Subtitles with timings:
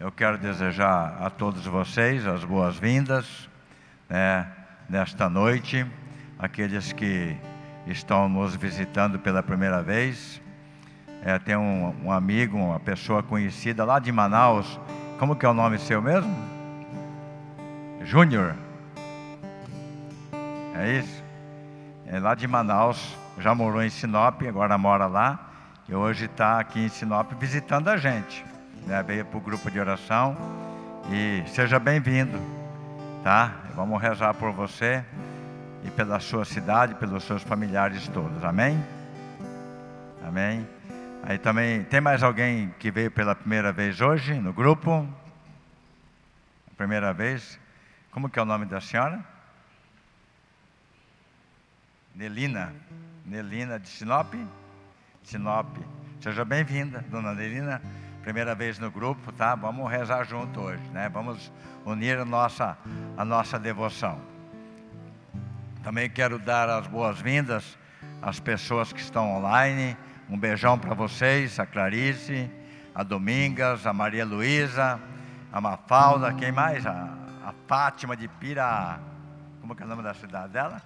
[0.00, 3.48] Eu quero desejar a todos vocês as boas-vindas
[4.08, 4.46] né,
[4.88, 5.84] nesta noite,
[6.38, 7.36] aqueles que
[7.84, 10.40] estão nos visitando pela primeira vez.
[11.24, 14.78] É, tem um, um, amigo, uma pessoa conhecida lá de Manaus.
[15.18, 16.32] Como que é o nome seu mesmo?
[18.04, 18.54] Júnior.
[20.76, 21.24] É isso?
[22.06, 25.50] É lá de Manaus, já morou em Sinop, agora mora lá.
[25.88, 28.46] E hoje está aqui em Sinop visitando a gente
[28.88, 30.34] né, veio para o grupo de oração.
[31.10, 32.40] E seja bem-vindo,
[33.22, 33.54] tá?
[33.74, 35.04] Vamos rezar por você
[35.84, 38.42] e pela sua cidade, pelos seus familiares todos.
[38.42, 38.82] Amém?
[40.26, 40.66] Amém.
[41.22, 45.06] Aí também tem mais alguém que veio pela primeira vez hoje no grupo?
[46.76, 47.58] Primeira vez.
[48.10, 49.22] Como que é o nome da senhora?
[52.14, 52.72] Nelina.
[53.26, 54.32] Nelina de Sinop?
[55.22, 55.76] Sinop.
[56.20, 57.82] Seja bem-vinda, dona Nelina
[58.28, 59.54] primeira vez no grupo, tá?
[59.54, 61.08] Vamos rezar junto hoje, né?
[61.08, 61.50] Vamos
[61.82, 62.76] unir a nossa,
[63.16, 64.20] a nossa devoção.
[65.82, 67.78] Também quero dar as boas-vindas
[68.20, 69.96] às pessoas que estão online.
[70.28, 72.50] Um beijão para vocês, a Clarice,
[72.94, 75.00] a Domingas, a Maria Luísa,
[75.50, 76.84] a Mafalda, quem mais?
[76.84, 77.08] A,
[77.46, 79.00] a Fátima de Pira.
[79.62, 80.82] Como é o nome da cidade dela?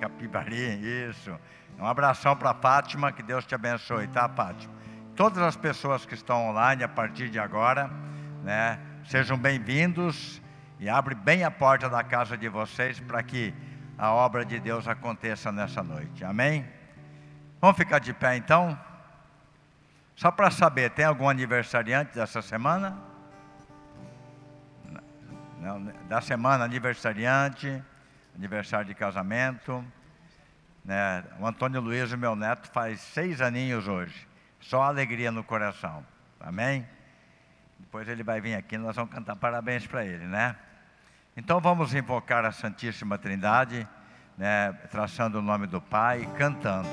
[0.00, 1.32] Capibari, isso.
[1.78, 4.79] Um abração para a Fátima, que Deus te abençoe, tá, Fátima?
[5.20, 7.90] Todas as pessoas que estão online a partir de agora,
[8.42, 10.40] né, sejam bem-vindos
[10.78, 13.52] e abre bem a porta da casa de vocês para que
[13.98, 16.24] a obra de Deus aconteça nessa noite.
[16.24, 16.66] Amém?
[17.60, 18.80] Vamos ficar de pé então?
[20.16, 22.96] Só para saber, tem algum aniversariante dessa semana?
[25.58, 27.84] Não, da semana aniversariante,
[28.34, 29.84] aniversário de casamento.
[30.82, 31.22] Né?
[31.38, 34.29] O Antônio Luiz, meu neto, faz seis aninhos hoje.
[34.60, 36.04] Só alegria no coração.
[36.38, 36.86] Amém?
[37.78, 40.56] Depois ele vai vir aqui, nós vamos cantar parabéns para ele, né?
[41.36, 43.88] Então vamos invocar a Santíssima Trindade,
[44.36, 46.88] né, traçando o nome do Pai, cantando.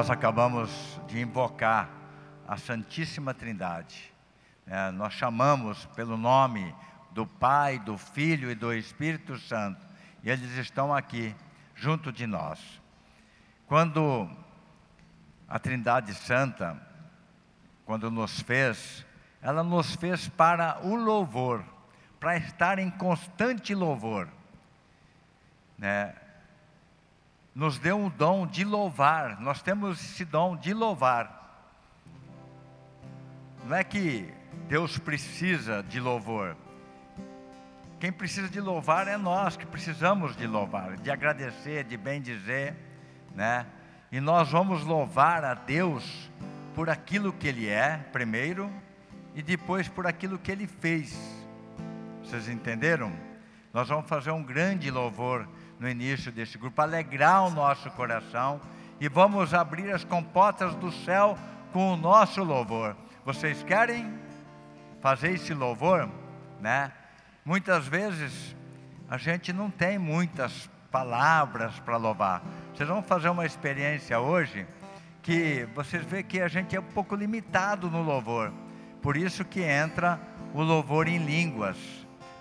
[0.00, 1.90] Nós acabamos de invocar
[2.48, 4.10] a Santíssima Trindade.
[4.66, 6.74] É, nós chamamos pelo nome
[7.10, 9.86] do Pai, do Filho e do Espírito Santo,
[10.22, 11.36] e eles estão aqui,
[11.74, 12.80] junto de nós.
[13.66, 14.26] Quando
[15.46, 16.80] a Trindade Santa,
[17.84, 19.04] quando nos fez,
[19.42, 21.62] ela nos fez para o louvor,
[22.18, 24.30] para estar em constante louvor.
[25.76, 26.14] Né?
[27.54, 31.38] Nos deu o dom de louvar, nós temos esse dom de louvar.
[33.64, 34.32] Não é que
[34.68, 36.56] Deus precisa de louvor.
[37.98, 42.74] Quem precisa de louvar é nós que precisamos de louvar, de agradecer, de bem dizer,
[43.34, 43.66] né?
[44.10, 46.30] E nós vamos louvar a Deus
[46.74, 48.72] por aquilo que Ele é, primeiro,
[49.34, 51.16] e depois por aquilo que Ele fez.
[52.24, 53.12] Vocês entenderam?
[53.72, 55.46] Nós vamos fazer um grande louvor
[55.80, 58.60] no início desse grupo, alegrar o nosso coração
[59.00, 61.38] e vamos abrir as comportas do céu
[61.72, 62.94] com o nosso louvor.
[63.24, 64.12] Vocês querem
[65.00, 66.06] fazer esse louvor,
[66.60, 66.92] né?
[67.42, 68.54] Muitas vezes
[69.08, 72.42] a gente não tem muitas palavras para louvar.
[72.74, 74.66] Vocês vão fazer uma experiência hoje
[75.22, 78.52] que vocês vê que a gente é um pouco limitado no louvor.
[79.00, 80.20] Por isso que entra
[80.52, 81.78] o louvor em línguas.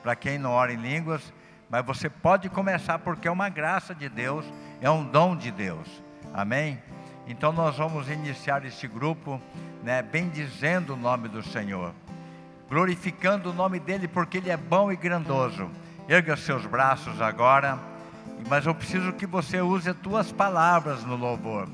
[0.03, 1.33] Para quem não ora em línguas,
[1.69, 4.45] mas você pode começar porque é uma graça de Deus
[4.81, 5.87] é um dom de Deus.
[6.33, 6.79] Amém?
[7.27, 9.41] Então nós vamos iniciar este grupo,
[9.83, 11.93] né, bendizendo o nome do Senhor,
[12.69, 15.69] glorificando o nome dele porque ele é bom e grandioso.
[16.07, 17.77] Erga seus braços agora,
[18.47, 21.67] mas eu preciso que você use as tuas palavras no louvor.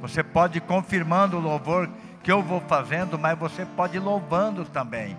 [0.00, 1.88] Você pode ir confirmando o louvor
[2.22, 5.16] que eu vou fazendo, mas você pode ir louvando também.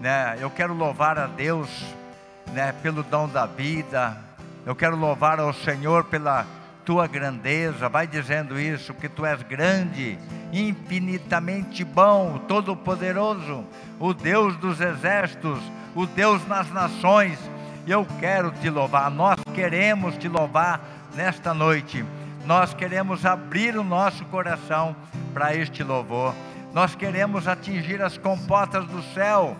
[0.00, 0.38] Né?
[0.40, 1.68] Eu quero louvar a Deus
[2.52, 4.16] né, pelo dom da vida.
[4.64, 6.46] Eu quero louvar ao Senhor pela
[6.84, 7.88] tua grandeza.
[7.88, 10.18] Vai dizendo isso, que tu és grande,
[10.52, 13.64] infinitamente bom, todo-poderoso,
[14.00, 15.58] o Deus dos exércitos,
[15.94, 17.38] o Deus nas nações.
[17.86, 19.10] Eu quero te louvar.
[19.10, 20.80] Nós queremos te louvar
[21.14, 22.04] nesta noite.
[22.46, 24.96] Nós queremos abrir o nosso coração
[25.34, 26.34] para este louvor.
[26.72, 29.56] Nós queremos atingir as comportas do céu,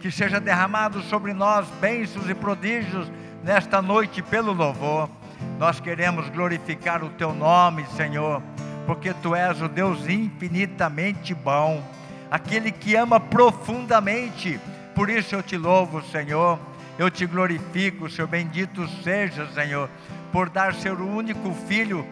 [0.00, 3.10] que seja derramado sobre nós bênçãos e prodígios
[3.42, 5.08] nesta noite pelo louvor.
[5.58, 8.42] Nós queremos glorificar o teu nome, Senhor,
[8.86, 11.82] porque tu és o Deus infinitamente bom,
[12.30, 14.60] aquele que ama profundamente.
[14.94, 16.58] Por isso eu te louvo, Senhor.
[16.98, 18.26] Eu te glorifico, Senhor.
[18.26, 19.90] Bendito seja, Senhor,
[20.32, 22.06] por dar seu único filho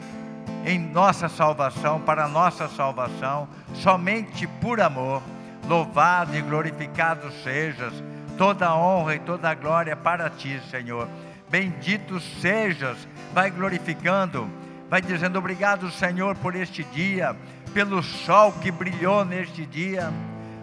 [0.66, 5.22] em nossa salvação, para nossa salvação, somente por amor.
[5.68, 7.92] Louvado e glorificado sejas,
[8.36, 11.08] toda honra e toda glória para ti, Senhor.
[11.48, 14.48] Bendito sejas, vai glorificando,
[14.90, 17.34] vai dizendo obrigado, Senhor, por este dia,
[17.72, 20.12] pelo sol que brilhou neste dia,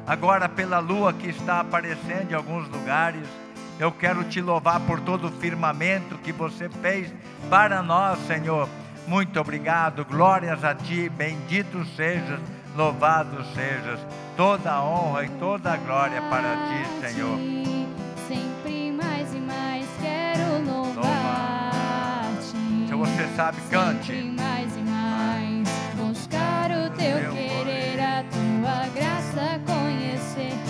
[0.06, 3.28] agora pela lua que está aparecendo em alguns lugares.
[3.80, 7.12] Eu quero te louvar por todo o firmamento que você fez
[7.50, 8.70] para nós, Senhor.
[9.08, 12.40] Muito obrigado, glórias a ti, bendito sejas,
[12.76, 14.00] louvado sejas,
[14.36, 17.38] toda a honra e toda a glória para ti, Senhor.
[18.28, 22.48] Sempre mais e mais quero louvar-te.
[22.88, 24.14] Se você sabe, cante.
[24.14, 30.61] Sempre mais e mais buscar o teu querer, a tua graça conhecer.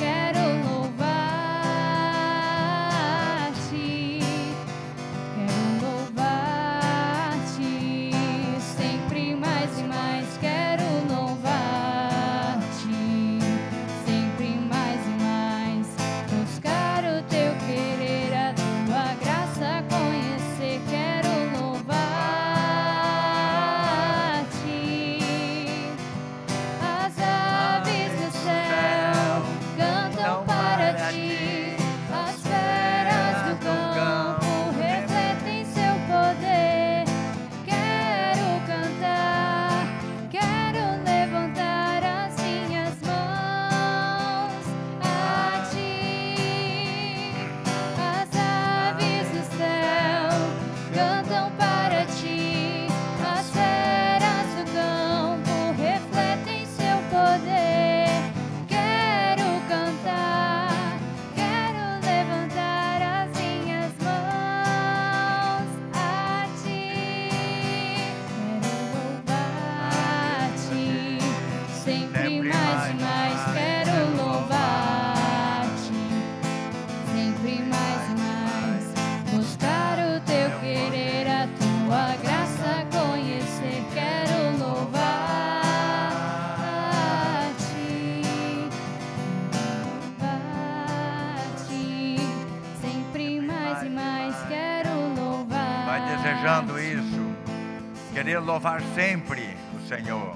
[98.51, 100.30] Louvar sempre o Senhor.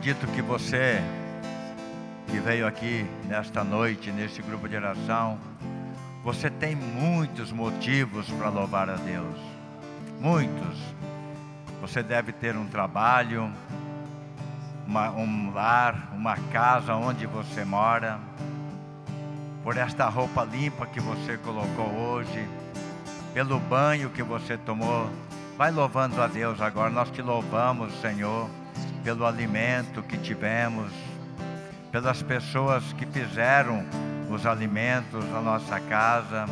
[0.00, 0.98] Acredito que você
[2.26, 5.36] que veio aqui nesta noite, neste grupo de oração,
[6.24, 9.36] você tem muitos motivos para louvar a Deus.
[10.18, 10.78] Muitos.
[11.82, 13.52] Você deve ter um trabalho,
[14.86, 18.18] uma- um lar, uma casa onde você mora,
[19.62, 22.48] por esta roupa limpa que você colocou hoje,
[23.34, 25.10] pelo banho que você tomou.
[25.58, 26.88] Vai louvando a Deus agora.
[26.88, 28.48] Nós te louvamos, Senhor,
[29.02, 30.92] pelo alimento que tivemos,
[31.90, 33.84] pelas pessoas que fizeram
[34.30, 36.46] os alimentos na nossa casa.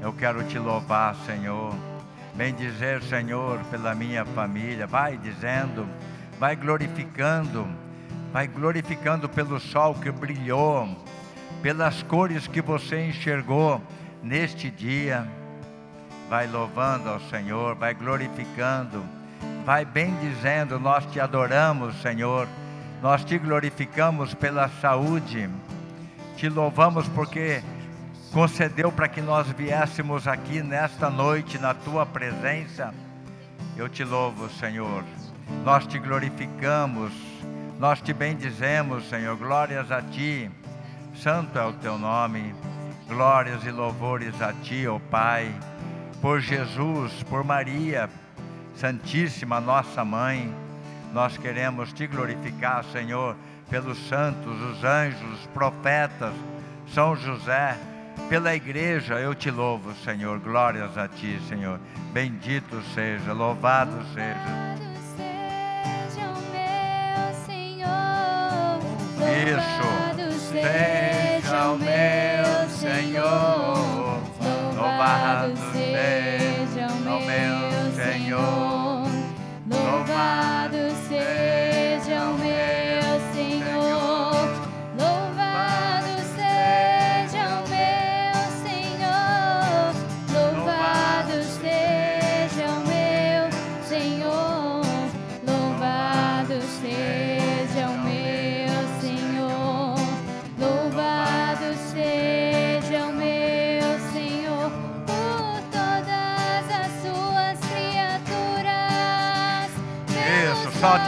[0.00, 1.74] Eu quero te louvar, Senhor.
[2.34, 4.86] Bem dizer, Senhor, pela minha família.
[4.86, 5.86] Vai dizendo,
[6.38, 7.68] vai glorificando,
[8.32, 10.88] vai glorificando pelo sol que brilhou,
[11.62, 13.80] pelas cores que você enxergou
[14.22, 15.28] neste dia.
[16.28, 19.04] Vai louvando ao Senhor, vai glorificando,
[19.70, 22.48] vai bem dizendo: Nós te adoramos, Senhor,
[23.00, 25.48] nós te glorificamos pela saúde
[26.36, 27.62] te louvamos porque
[28.32, 32.92] concedeu para que nós viéssemos aqui nesta noite na tua presença.
[33.76, 35.04] Eu te louvo, Senhor.
[35.64, 37.12] Nós te glorificamos,
[37.78, 39.36] nós te bendizemos, Senhor.
[39.36, 40.50] Glórias a ti.
[41.14, 42.54] Santo é o teu nome.
[43.06, 45.54] Glórias e louvores a ti, ó Pai.
[46.20, 48.08] Por Jesus, por Maria,
[48.74, 50.52] Santíssima nossa mãe,
[51.12, 53.36] nós queremos te glorificar, Senhor
[53.70, 56.34] pelos santos, os anjos, os profetas,
[56.92, 57.78] São José,
[58.28, 60.40] pela igreja, eu te louvo, Senhor.
[60.40, 61.78] Glórias a ti, Senhor.
[62.12, 64.70] Bendito seja, louvado seja.
[69.46, 73.69] Isso, seja o meu Senhor.
[78.40, 79.06] Senhor.
[79.68, 81.69] Louvado seja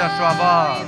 [0.02, 0.81] a sua voz.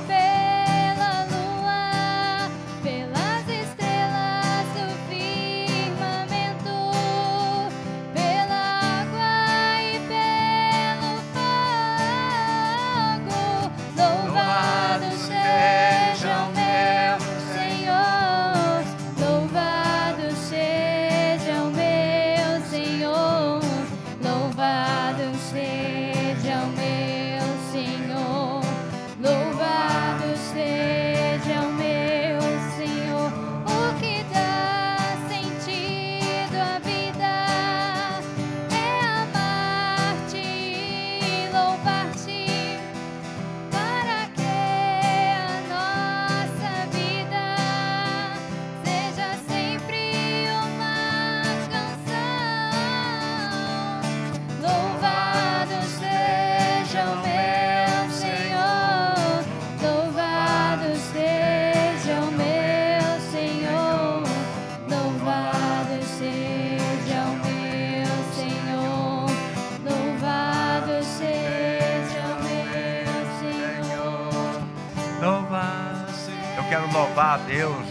[77.37, 77.85] Deus,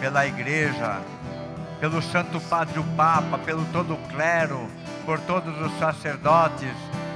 [0.00, 1.00] pela igreja,
[1.80, 4.68] pelo Santo Padre o Papa, pelo todo o clero,
[5.04, 6.74] por todos os sacerdotes.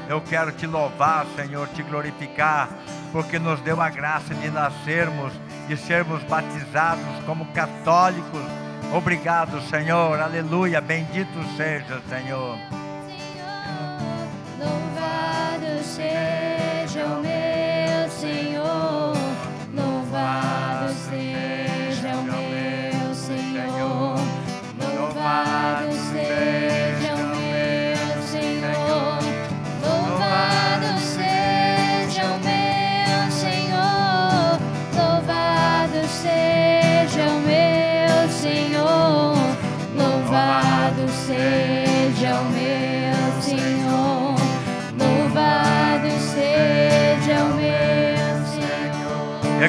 [0.08, 2.68] Eu quero te louvar, Senhor, te glorificar,
[3.12, 5.32] porque nos deu a graça de nascermos
[5.68, 8.42] e sermos batizados como católicos.
[8.92, 10.18] Obrigado, Senhor.
[10.20, 10.80] Aleluia.
[10.80, 12.79] Bendito seja, Senhor.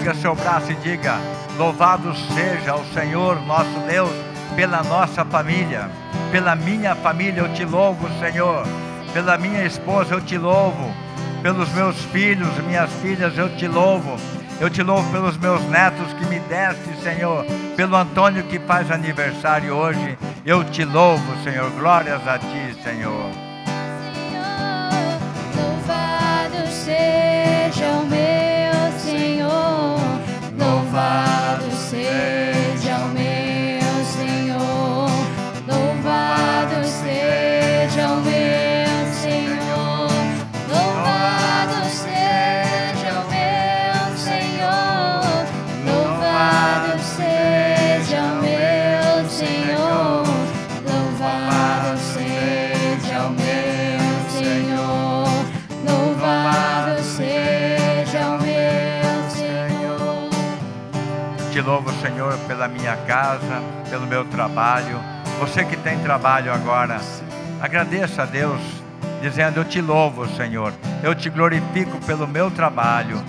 [0.02, 1.16] Pega seu braço e diga:
[1.60, 4.10] Louvado seja o Senhor nosso Deus
[4.56, 5.92] pela nossa família,
[6.32, 8.66] pela minha família eu te louvo, Senhor.
[9.14, 10.92] Pela minha esposa eu te louvo,
[11.44, 14.18] pelos meus filhos, minhas filhas eu te louvo.
[14.60, 17.46] Eu te louvo pelos meus netos que me deste, Senhor.
[17.76, 20.18] Pelo Antônio que faz aniversário hoje.
[20.44, 21.70] Eu te louvo, Senhor.
[21.72, 23.30] Glórias a ti, Senhor.
[24.16, 25.20] Senhor,
[25.56, 28.41] louvado seja o meu.
[30.62, 32.61] Louvado seja
[61.72, 65.00] louvo, Senhor, pela minha casa, pelo meu trabalho.
[65.40, 67.00] Você que tem trabalho agora,
[67.62, 68.60] agradeça a Deus,
[69.22, 70.74] dizendo: Eu te louvo, Senhor.
[71.02, 73.24] Eu te glorifico pelo meu trabalho,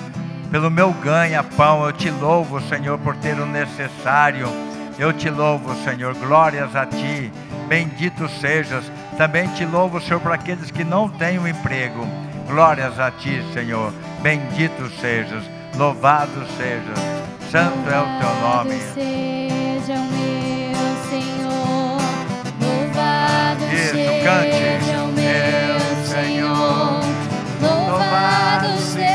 [0.51, 1.85] pelo meu ganha-pão.
[1.85, 4.49] Eu te louvo, Senhor, por ter o necessário.
[4.99, 6.13] Eu te louvo, Senhor.
[6.15, 7.33] Glórias a ti.
[7.69, 8.91] Bendito sejas.
[9.17, 12.05] Também te louvo, Senhor, por aqueles que não têm um emprego.
[12.49, 13.93] Glórias a ti, Senhor.
[14.21, 15.45] Bendito sejas.
[15.77, 17.22] Louvado sejas.
[17.53, 18.81] Santo é o teu nome.
[18.95, 20.81] Seja o meu
[21.11, 22.01] Senhor.
[22.63, 24.65] Louvado Isso, seja cante.
[24.97, 27.01] o meu Senhor.
[27.61, 29.12] Louvado seja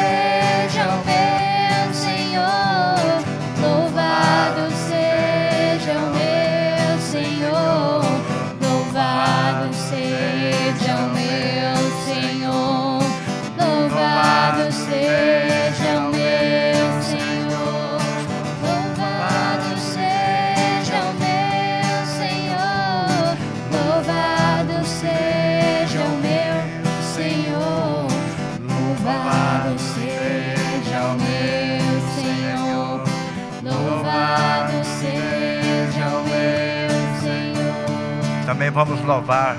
[38.78, 39.58] vamos louvar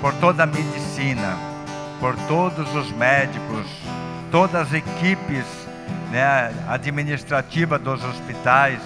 [0.00, 1.36] por toda a medicina,
[2.00, 3.66] por todos os médicos,
[4.30, 5.44] todas as equipes
[6.10, 8.80] né, administrativas dos hospitais,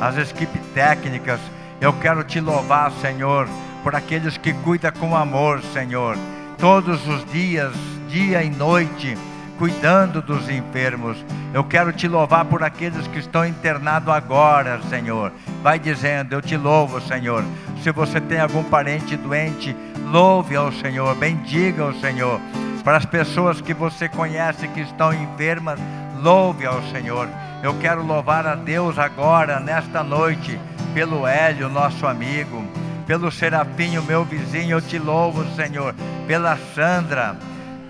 [0.00, 1.40] as equipes técnicas.
[1.80, 3.48] Eu quero te louvar, Senhor,
[3.82, 6.16] por aqueles que cuidam com amor, Senhor,
[6.56, 7.72] todos os dias,
[8.08, 9.18] dia e noite,
[9.58, 11.16] cuidando dos enfermos.
[11.52, 15.32] Eu quero te louvar por aqueles que estão internados agora, Senhor.
[15.66, 17.42] Vai dizendo, eu te louvo, Senhor.
[17.82, 19.74] Se você tem algum parente doente,
[20.12, 22.40] louve ao Senhor, bendiga ao Senhor.
[22.84, 25.76] Para as pessoas que você conhece que estão enfermas,
[26.22, 27.28] louve ao Senhor.
[27.64, 30.56] Eu quero louvar a Deus agora, nesta noite,
[30.94, 32.64] pelo Hélio, nosso amigo,
[33.04, 35.96] pelo Serafim, meu vizinho, eu te louvo, Senhor,
[36.28, 37.34] pela Sandra,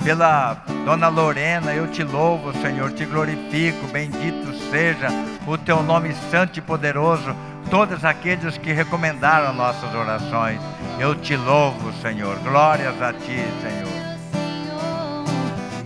[0.03, 5.09] pela Dona Lorena, eu te louvo, Senhor, te glorifico, bendito seja
[5.47, 7.35] o teu nome santo e poderoso,
[7.71, 10.61] todos aqueles que recomendaram nossas orações,
[10.99, 13.97] eu te louvo, Senhor, glórias a ti, Senhor.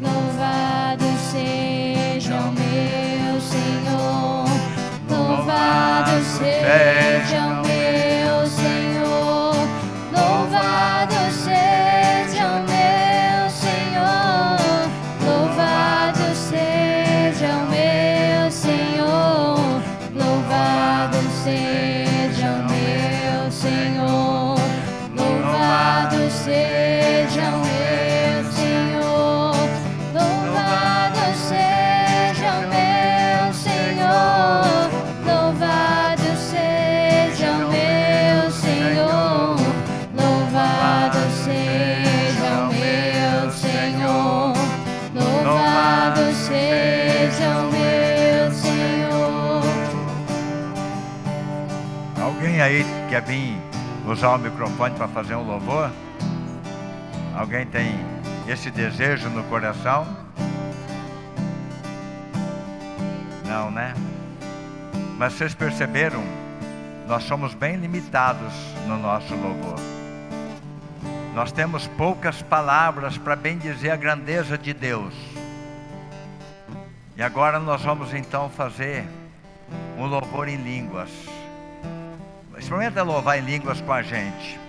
[0.00, 4.46] Louvado seja o meu Senhor.
[5.08, 7.69] Louvado seja o meu
[53.10, 53.60] quer vir
[54.06, 55.90] usar o microfone para fazer um louvor?
[57.36, 57.98] Alguém tem
[58.46, 60.06] esse desejo no coração?
[63.44, 63.94] Não, né?
[65.18, 66.22] Mas vocês perceberam?
[67.08, 68.52] Nós somos bem limitados
[68.86, 69.80] no nosso louvor.
[71.34, 75.14] Nós temos poucas palavras para bem dizer a grandeza de Deus.
[77.16, 79.04] E agora nós vamos então fazer
[79.98, 81.10] um louvor em línguas.
[82.60, 84.60] Experimenta louvar em línguas com a gente.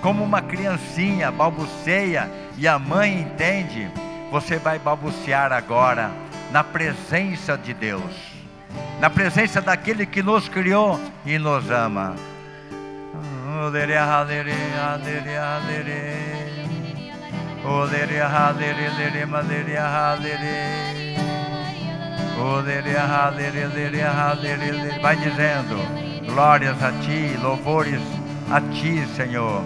[0.00, 3.90] Como uma criancinha balbuceia e a mãe entende,
[4.30, 6.10] você vai balbuciar agora
[6.50, 8.10] na presença de Deus,
[8.98, 12.16] na presença daquele que nos criou e nos ama.
[25.02, 25.99] Vai dizendo,
[26.32, 28.00] glórias a ti, louvores
[28.50, 29.62] a ti, Senhor.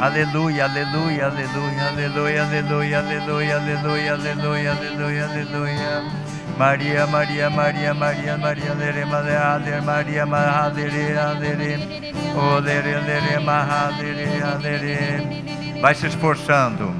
[0.00, 6.02] Aleluia, aleluia, aleluia, aleluia, aleluia, aleluia, aleluia, aleluia, aleluia, aleluia.
[6.58, 12.12] Maria, Maria, Maria, Maria, Maria, lere, alere, Maria, mahalere, alere.
[12.34, 15.80] Olere, lere, mahalere, alere.
[15.80, 16.94] Vai se esforçando,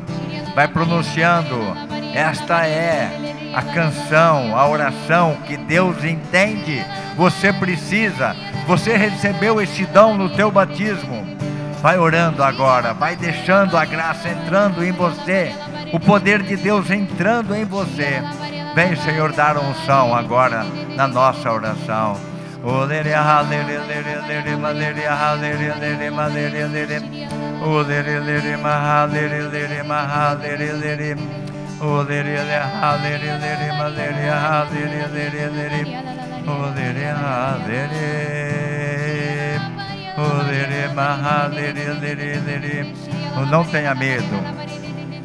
[0.55, 1.57] vai pronunciando.
[2.15, 3.11] Esta é
[3.55, 6.85] a canção, a oração que Deus entende.
[7.17, 8.35] Você precisa,
[8.71, 11.27] você recebeu esse dom no teu batismo.
[11.83, 15.53] Vai orando agora, vai deixando a graça entrando em você,
[15.93, 18.23] o poder de Deus entrando em você.
[18.73, 22.17] Vem, Senhor, dar unção agora na nossa oração.
[43.51, 44.61] Não tenha medo.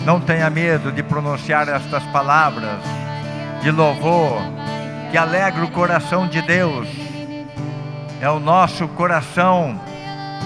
[0.05, 2.79] Não tenha medo de pronunciar estas palavras
[3.61, 4.41] de louvor
[5.11, 6.87] que alegra o coração de Deus
[8.21, 9.79] é o nosso coração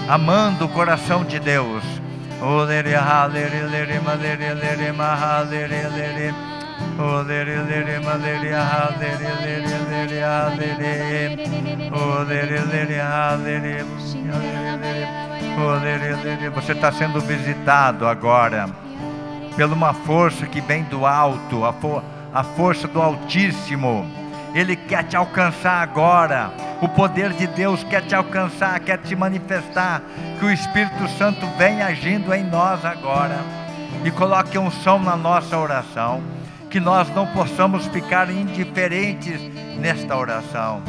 [0.08, 1.82] amando o coração de Deus.
[16.54, 18.68] Você está sendo visitado agora
[19.56, 24.06] pela uma força que vem do alto, a, for a força do Altíssimo.
[24.54, 30.00] Ele quer te alcançar agora o poder de Deus quer te alcançar, quer te manifestar.
[30.38, 33.38] Que o Espírito Santo venha agindo em nós agora
[34.02, 36.22] e coloque um som na nossa oração.
[36.70, 39.40] Que nós não possamos ficar indiferentes
[39.78, 40.82] nesta oração.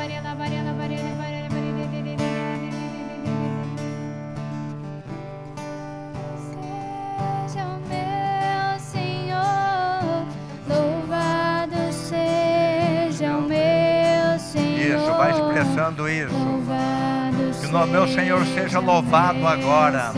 [15.81, 17.61] expressando isso.
[17.61, 20.13] Que o meu Senhor seja louvado agora.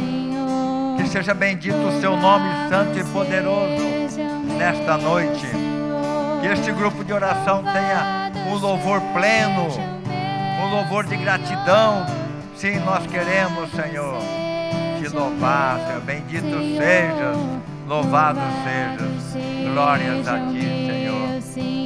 [0.96, 3.82] Que seja bendito o seu nome santo e poderoso
[4.58, 5.46] nesta noite.
[6.40, 9.68] Que este grupo de oração tenha um louvor pleno,
[10.60, 12.04] um louvor de gratidão.
[12.56, 14.18] Sim, nós queremos, Senhor,
[15.00, 16.00] te louvar, Senhor.
[16.02, 17.36] Bendito sejas,
[17.86, 19.72] louvado sejas.
[19.72, 20.60] Glórias a ti.
[20.60, 21.81] Senhor.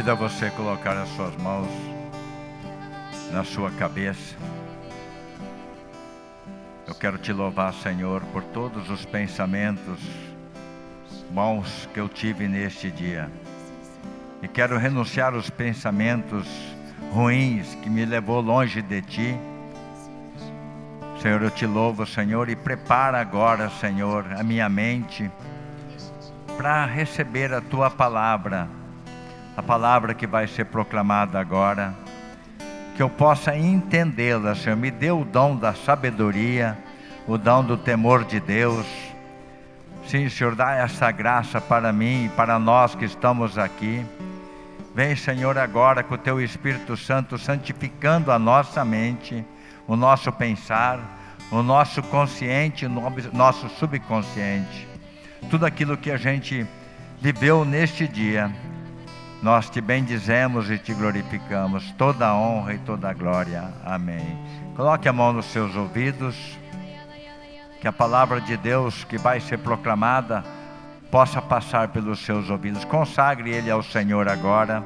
[0.00, 1.68] Convido a você colocar as suas mãos
[3.32, 4.34] na sua cabeça.
[6.86, 10.00] Eu quero te louvar, Senhor, por todos os pensamentos
[11.30, 13.30] bons que eu tive neste dia.
[14.42, 16.48] E quero renunciar aos pensamentos
[17.12, 19.36] ruins que me levou longe de ti.
[21.20, 25.30] Senhor, eu te louvo, Senhor, e prepara agora, Senhor, a minha mente
[26.56, 28.79] para receber a tua palavra,
[29.60, 31.94] a palavra que vai ser proclamada agora,
[32.96, 34.74] que eu possa entendê-la, Senhor.
[34.74, 36.78] Me dê o dom da sabedoria,
[37.26, 38.86] o dom do temor de Deus.
[40.06, 44.04] Sim, Senhor, dá essa graça para mim e para nós que estamos aqui.
[44.94, 49.44] Vem, Senhor, agora com o teu Espírito Santo santificando a nossa mente,
[49.86, 50.98] o nosso pensar,
[51.50, 52.90] o nosso consciente, o
[53.32, 54.88] nosso subconsciente.
[55.50, 56.66] Tudo aquilo que a gente
[57.20, 58.50] viveu neste dia,
[59.42, 61.90] nós te bendizemos e te glorificamos.
[61.92, 63.72] Toda a honra e toda a glória.
[63.84, 64.38] Amém.
[64.76, 66.36] Coloque a mão nos seus ouvidos.
[67.80, 70.44] Que a palavra de Deus que vai ser proclamada
[71.10, 72.84] possa passar pelos seus ouvidos.
[72.84, 74.84] Consagre ele ao Senhor agora.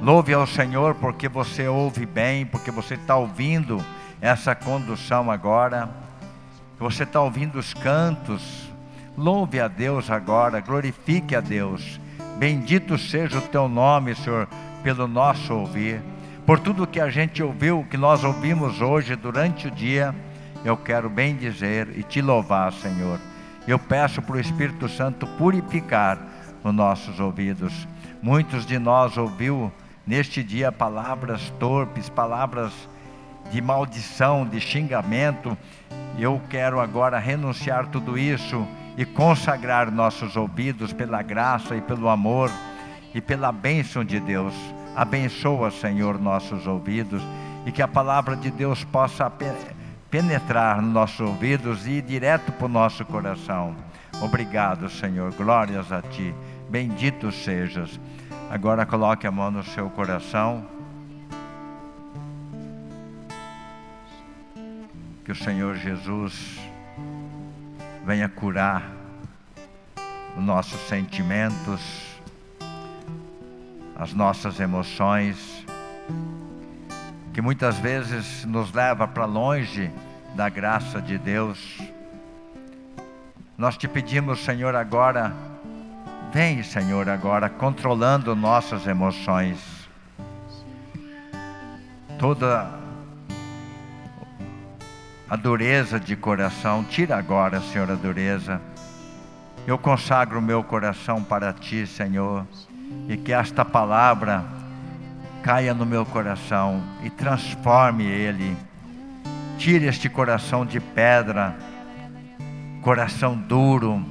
[0.00, 3.84] Louve ao Senhor porque você ouve bem, porque você está ouvindo
[4.20, 5.90] essa condução agora.
[6.78, 8.70] Você está ouvindo os cantos.
[9.18, 12.00] Louve a Deus agora, glorifique a Deus.
[12.40, 14.48] Bendito seja o teu nome, Senhor,
[14.82, 16.00] pelo nosso ouvir.
[16.46, 20.14] Por tudo que a gente ouviu, que nós ouvimos hoje durante o dia,
[20.64, 23.20] eu quero bem dizer e te louvar, Senhor.
[23.68, 26.18] Eu peço para o Espírito Santo purificar
[26.64, 27.86] os nossos ouvidos.
[28.22, 29.70] Muitos de nós ouviu
[30.06, 32.72] neste dia palavras torpes, palavras
[33.52, 35.54] de maldição, de xingamento.
[36.18, 42.50] Eu quero agora renunciar tudo isso e consagrar nossos ouvidos pela graça e pelo amor
[43.14, 44.54] e pela bênção de Deus.
[44.94, 47.22] Abençoa, Senhor, nossos ouvidos
[47.64, 49.30] e que a palavra de Deus possa
[50.10, 53.74] penetrar nos nossos ouvidos e ir direto para o nosso coração.
[54.20, 55.32] Obrigado, Senhor.
[55.32, 56.34] Glórias a Ti.
[56.68, 57.98] Bendito sejas.
[58.50, 60.66] Agora coloque a mão no seu coração.
[65.24, 66.58] Que o Senhor Jesus
[68.10, 68.90] venha curar
[70.36, 71.80] os nossos sentimentos,
[73.94, 75.64] as nossas emoções,
[77.32, 79.92] que muitas vezes nos leva para longe
[80.34, 81.78] da graça de Deus.
[83.56, 85.32] Nós te pedimos, Senhor, agora,
[86.32, 89.88] vem, Senhor, agora, controlando nossas emoções.
[92.18, 92.79] Toda
[95.30, 98.60] a dureza de coração, tira agora, Senhor, a dureza.
[99.64, 102.44] Eu consagro o meu coração para ti, Senhor,
[103.08, 104.44] e que esta palavra
[105.40, 108.56] caia no meu coração e transforme ele.
[109.56, 111.56] Tire este coração de pedra,
[112.82, 114.04] coração duro,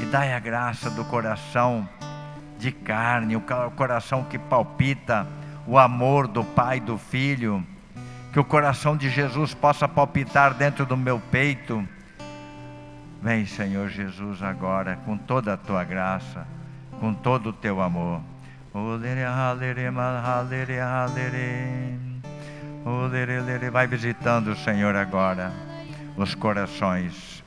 [0.00, 1.88] e dai a graça do coração
[2.58, 3.42] de carne, o
[3.76, 5.28] coração que palpita
[5.64, 7.64] o amor do Pai e do Filho.
[8.32, 11.86] Que o coração de Jesus possa palpitar dentro do meu peito.
[13.22, 16.46] Vem, Senhor Jesus, agora com toda a tua graça,
[16.98, 18.20] com todo o teu amor.
[23.72, 25.52] Vai visitando o Senhor agora
[26.16, 27.42] os corações.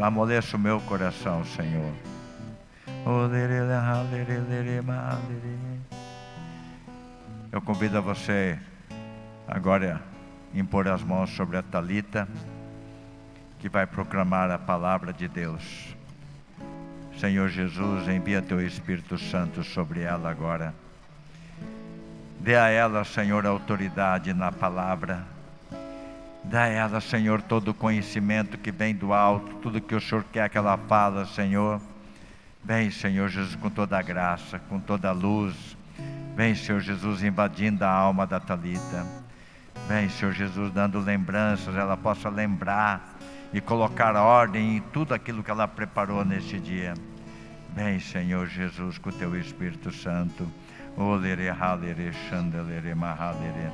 [0.00, 1.92] Amoleça o meu coração, Senhor.
[7.50, 8.58] Eu convido a você
[9.46, 10.00] agora
[10.54, 12.28] impor as mãos sobre a Talita,
[13.58, 15.96] que vai proclamar a palavra de Deus.
[17.18, 20.72] Senhor Jesus, envia teu Espírito Santo sobre ela agora.
[22.38, 25.37] Dê a ela, Senhor, autoridade na palavra.
[26.50, 30.24] Dá a ela, Senhor, todo o conhecimento que vem do alto, tudo que o Senhor
[30.32, 31.78] quer que ela fala, Senhor.
[32.64, 35.76] Vem, Senhor Jesus, com toda a graça, com toda a luz.
[36.34, 39.06] Vem, Senhor Jesus, invadindo a alma da Talita.
[39.86, 43.18] Vem, Senhor Jesus, dando lembranças, ela possa lembrar
[43.52, 46.94] e colocar ordem em tudo aquilo que ela preparou neste dia.
[47.74, 50.48] Vem, Senhor Jesus, com o teu Espírito Santo.
[50.96, 53.70] Olere halere chandelere mahalere.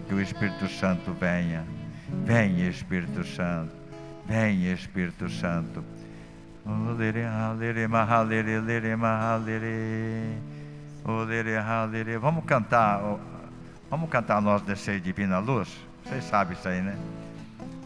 [0.00, 1.64] Que o Espírito Santo venha.
[2.24, 3.72] Vem, Espírito Santo.
[4.26, 5.84] Vem, Espírito Santo.
[12.20, 13.00] Vamos cantar,
[13.90, 15.68] vamos cantar nós descer divina luz?
[16.04, 16.96] Vocês sabem isso aí, né?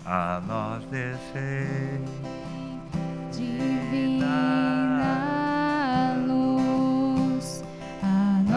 [0.04, 2.00] A nós descer
[3.32, 4.05] divina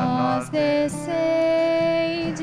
[0.06, 2.34] nós descer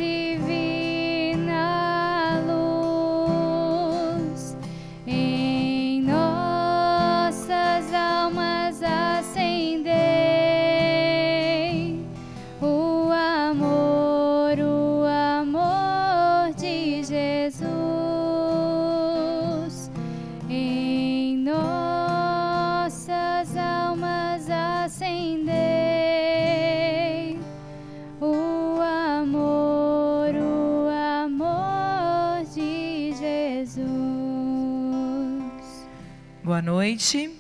[36.57, 37.39] Boa noite.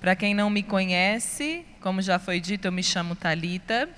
[0.00, 3.88] Para quem não me conhece, como já foi dito, eu me chamo Talita.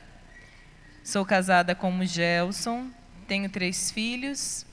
[1.02, 2.90] Sou casada com o Gelson,
[3.26, 4.66] tenho três filhos.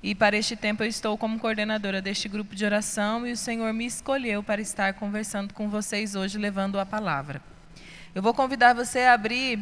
[0.00, 3.72] E para este tempo eu estou como coordenadora deste grupo de oração e o Senhor
[3.72, 7.42] me escolheu para estar conversando com vocês hoje, levando a palavra.
[8.14, 9.58] Eu vou convidar você a abrir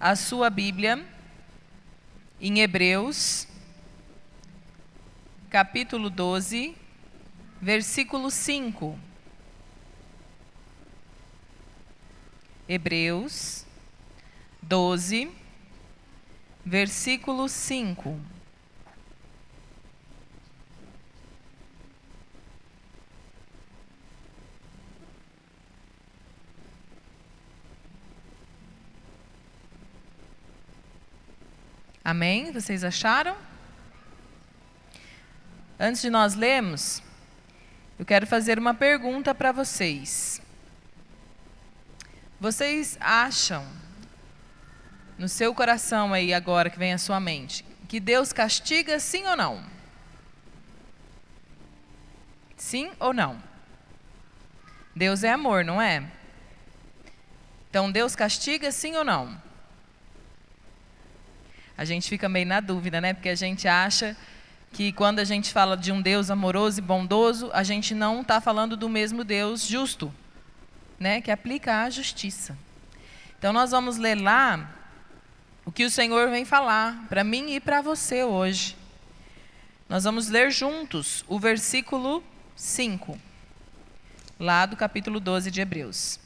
[0.00, 1.04] a sua Bíblia
[2.40, 3.46] em Hebreus,
[5.50, 6.77] capítulo 12,
[7.60, 8.98] versículo 5.
[12.68, 13.64] Hebreus
[14.62, 15.30] 12,
[16.64, 18.20] versículo 5.
[32.04, 32.52] Amém?
[32.52, 33.36] Vocês acharam?
[35.78, 37.02] Antes de nós lermos,
[37.98, 40.40] eu quero fazer uma pergunta para vocês.
[42.40, 43.66] Vocês acham,
[45.18, 49.36] no seu coração aí agora que vem à sua mente, que Deus castiga sim ou
[49.36, 49.64] não?
[52.56, 53.42] Sim ou não?
[54.94, 56.04] Deus é amor, não é?
[57.68, 59.40] Então Deus castiga sim ou não?
[61.76, 63.14] A gente fica meio na dúvida, né?
[63.14, 64.16] Porque a gente acha
[64.72, 68.40] que quando a gente fala de um Deus amoroso e bondoso, a gente não está
[68.40, 70.12] falando do mesmo Deus justo,
[70.98, 71.20] né?
[71.20, 72.56] Que aplica a justiça.
[73.38, 74.74] Então nós vamos ler lá
[75.64, 78.76] o que o Senhor vem falar para mim e para você hoje.
[79.88, 82.22] Nós vamos ler juntos o versículo
[82.54, 83.18] 5,
[84.38, 86.18] lá do capítulo 12 de Hebreus.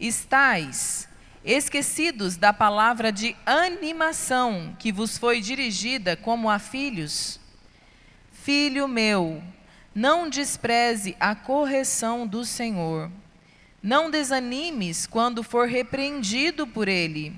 [0.00, 1.08] Estais
[1.44, 7.38] esquecidos da palavra de animação que vos foi dirigida como a filhos?
[8.42, 9.42] Filho meu,
[9.94, 13.10] não despreze a correção do Senhor.
[13.82, 17.32] Não desanimes quando for repreendido por ele,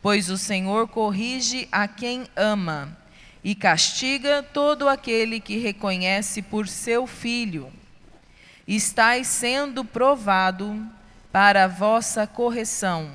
[0.00, 2.96] pois o Senhor corrige a quem ama
[3.42, 7.72] e castiga todo aquele que reconhece por seu filho.
[8.66, 10.86] Estais sendo provado
[11.30, 13.10] para a vossa correção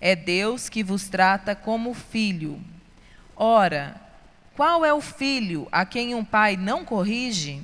[0.00, 2.60] é Deus que vos trata como filho.
[3.34, 4.00] Ora,
[4.56, 7.62] qual é o filho a quem um pai não corrige?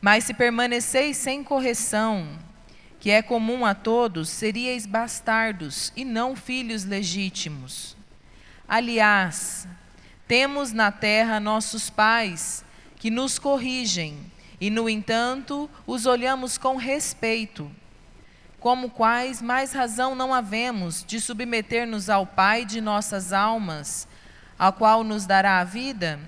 [0.00, 2.38] Mas se permaneceis sem correção,
[2.98, 7.96] que é comum a todos, seríeis bastardos e não filhos legítimos.
[8.68, 9.66] Aliás,
[10.28, 12.62] temos na terra nossos pais
[12.96, 14.18] que nos corrigem,
[14.60, 17.70] e no entanto os olhamos com respeito
[18.60, 24.06] como quais mais razão não havemos de submeter-nos ao Pai de nossas almas,
[24.60, 26.20] ao qual nos dará a vida?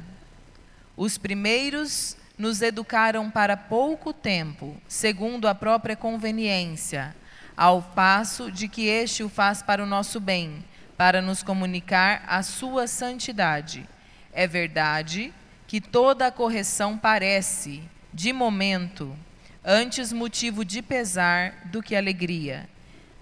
[0.96, 7.14] Os primeiros nos educaram para pouco tempo, segundo a própria conveniência,
[7.54, 10.64] ao passo de que este o faz para o nosso bem,
[10.96, 13.86] para nos comunicar a sua santidade.
[14.32, 15.30] É verdade
[15.66, 17.82] que toda a correção parece,
[18.14, 19.14] de momento,
[19.62, 22.66] antes motivo de pesar do que alegria.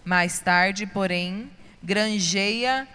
[0.05, 1.51] Mais tarde, porém,
[1.83, 2.87] granjeia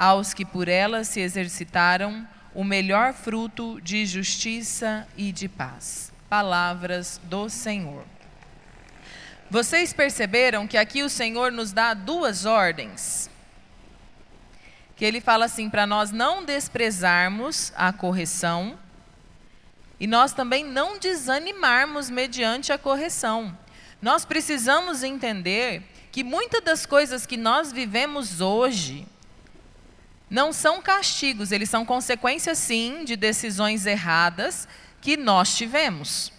[0.00, 6.10] aos que por ela se exercitaram o melhor fruto de justiça e de paz.
[6.26, 8.02] Palavras do Senhor.
[9.50, 13.28] Vocês perceberam que aqui o Senhor nos dá duas ordens?
[14.96, 18.78] Que ele fala assim para nós não desprezarmos a correção
[19.98, 23.54] e nós também não desanimarmos mediante a correção.
[24.00, 29.06] Nós precisamos entender que muitas das coisas que nós vivemos hoje
[30.30, 34.68] não são castigos, eles são consequências, sim, de decisões erradas
[35.00, 36.32] que nós tivemos.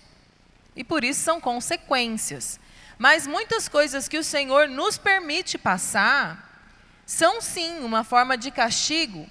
[0.76, 2.58] E por isso são consequências.
[2.98, 6.72] Mas muitas coisas que o Senhor nos permite passar
[7.06, 9.28] são, sim, uma forma de castigo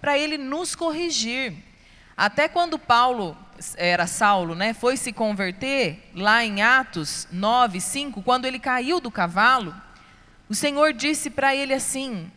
[0.00, 1.54] para Ele nos corrigir.
[2.16, 3.36] Até quando Paulo
[3.76, 9.10] era Saulo, né, foi se converter, lá em Atos 9, 5, quando ele caiu do
[9.10, 9.74] cavalo,
[10.48, 12.30] o Senhor disse para ele assim: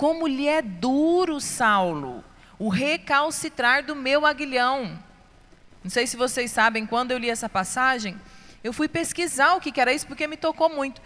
[0.00, 2.24] Como lhe é duro, Saulo,
[2.58, 4.98] o recalcitrar do meu aguilhão.
[5.84, 8.18] Não sei se vocês sabem, quando eu li essa passagem,
[8.64, 11.02] eu fui pesquisar o que era isso, porque me tocou muito.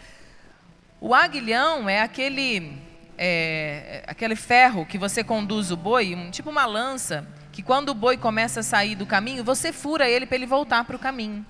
[1.00, 2.78] O aguilhão é aquele,
[3.18, 7.94] é, aquele ferro que você conduz o boi, um, tipo uma lança, que quando o
[7.94, 11.44] boi começa a sair do caminho, você fura ele para ele voltar para o caminho.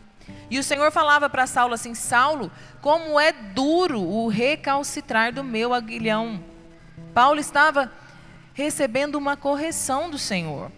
[0.51, 5.75] E o Senhor falava para Saulo assim: Saulo, como é duro o recalcitrar do meu
[5.75, 6.54] aguilhão.
[7.15, 7.93] Paulo estava
[8.53, 10.71] recebendo uma correção do Senhor.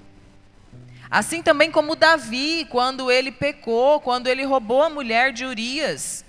[1.10, 6.24] Assim também como Davi, quando ele pecou, quando ele roubou a mulher de Urias.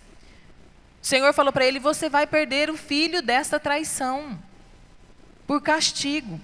[1.01, 4.39] O Senhor falou para ele: Você vai perder o filho desta traição,
[5.45, 6.39] por castigo.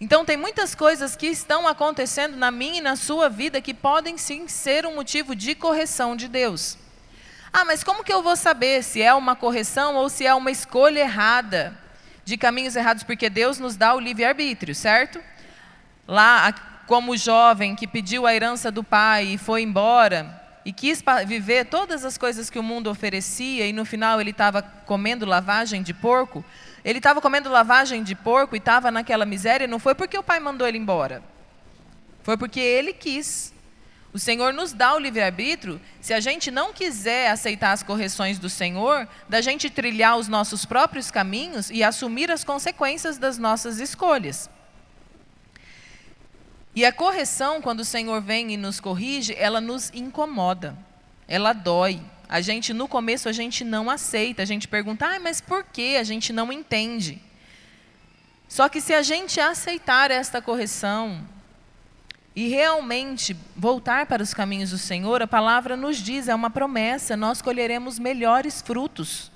[0.00, 4.16] Então, tem muitas coisas que estão acontecendo na minha e na sua vida que podem
[4.16, 6.78] sim ser um motivo de correção de Deus.
[7.52, 10.50] Ah, mas como que eu vou saber se é uma correção ou se é uma
[10.50, 11.76] escolha errada
[12.24, 13.02] de caminhos errados?
[13.02, 15.20] Porque Deus nos dá o livre-arbítrio, certo?
[16.06, 16.52] Lá,
[16.86, 22.04] como jovem que pediu a herança do pai e foi embora e quis viver todas
[22.04, 26.44] as coisas que o mundo oferecia e no final ele estava comendo lavagem de porco,
[26.84, 30.40] ele estava comendo lavagem de porco e estava naquela miséria, não foi porque o pai
[30.40, 31.22] mandou ele embora.
[32.22, 33.54] Foi porque ele quis.
[34.12, 38.50] O Senhor nos dá o livre-arbítrio, se a gente não quiser aceitar as correções do
[38.50, 44.50] Senhor, da gente trilhar os nossos próprios caminhos e assumir as consequências das nossas escolhas.
[46.74, 50.76] E a correção, quando o Senhor vem e nos corrige, ela nos incomoda,
[51.28, 52.00] ela dói.
[52.28, 55.96] A gente, no começo, a gente não aceita, a gente pergunta, ah, mas por que?
[55.96, 57.20] A gente não entende.
[58.48, 61.24] Só que se a gente aceitar esta correção
[62.40, 67.14] e realmente voltar para os caminhos do Senhor, a palavra nos diz, é uma promessa,
[67.14, 69.30] nós colheremos melhores frutos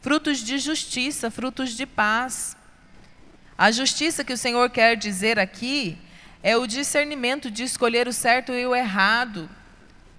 [0.00, 2.56] frutos de justiça, frutos de paz.
[3.58, 5.98] A justiça que o Senhor quer dizer aqui
[6.44, 9.50] é o discernimento de escolher o certo e o errado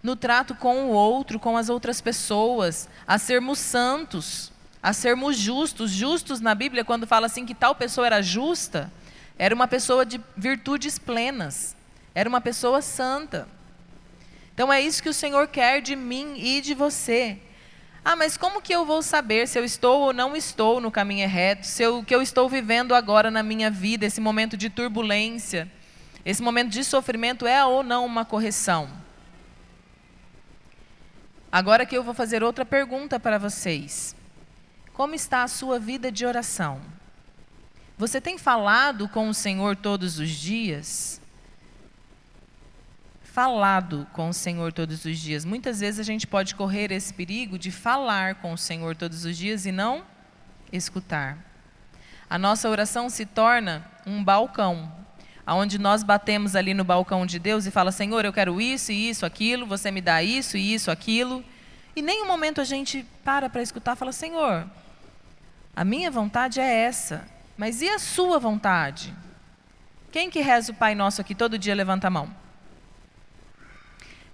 [0.04, 4.52] no trato com o outro, com as outras pessoas, a sermos santos,
[4.84, 5.90] a sermos justos.
[5.90, 8.92] Justos na Bíblia, quando fala assim que tal pessoa era justa,
[9.40, 11.77] era uma pessoa de virtudes plenas,
[12.18, 13.48] era uma pessoa santa.
[14.52, 17.38] Então é isso que o Senhor quer de mim e de você.
[18.04, 21.30] Ah, mas como que eu vou saber se eu estou ou não estou no caminho
[21.30, 21.68] reto?
[21.68, 25.72] Se o que eu estou vivendo agora na minha vida, esse momento de turbulência,
[26.26, 28.90] esse momento de sofrimento é ou não uma correção?
[31.52, 34.16] Agora que eu vou fazer outra pergunta para vocês.
[34.92, 36.82] Como está a sua vida de oração?
[37.96, 41.22] Você tem falado com o Senhor todos os dias?
[43.38, 45.46] Falado com o Senhor todos os dias.
[45.46, 49.38] Muitas vezes a gente pode correr esse perigo de falar com o Senhor todos os
[49.38, 50.04] dias e não
[50.74, 51.38] escutar.
[52.28, 54.92] A nossa oração se torna um balcão,
[55.46, 59.08] aonde nós batemos ali no balcão de Deus e fala: Senhor, eu quero isso e
[59.08, 61.46] isso, aquilo, você me dá isso e isso, aquilo.
[61.96, 64.66] E nem um momento a gente para para escutar fala: Senhor,
[65.76, 67.24] a minha vontade é essa,
[67.56, 69.14] mas e a sua vontade?
[70.12, 72.47] Quem que reza o Pai Nosso aqui todo dia levanta a mão?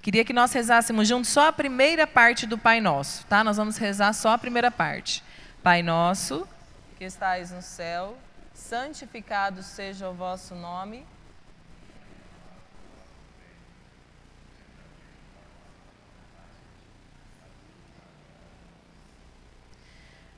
[0.03, 3.41] Queria que nós rezássemos juntos só a primeira parte do Pai Nosso, tá?
[3.41, 5.23] Nós vamos rezar só a primeira parte.
[5.63, 6.45] Pai Nosso,
[6.97, 8.17] que estais no céu,
[8.53, 11.05] santificado seja o vosso nome.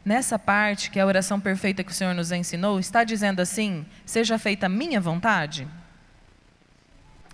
[0.05, 3.83] Nessa parte, que é a oração perfeita que o Senhor nos ensinou, está dizendo assim:
[4.05, 5.67] seja feita a minha vontade?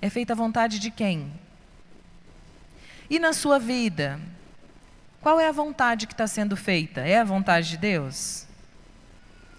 [0.01, 1.40] É feita a vontade de quem?
[3.11, 4.17] E na sua vida?
[5.19, 7.01] Qual é a vontade que está sendo feita?
[7.01, 8.47] É a vontade de Deus?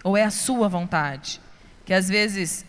[0.03, 1.39] Ou é a sua vontade?
[1.85, 2.65] Que às vezes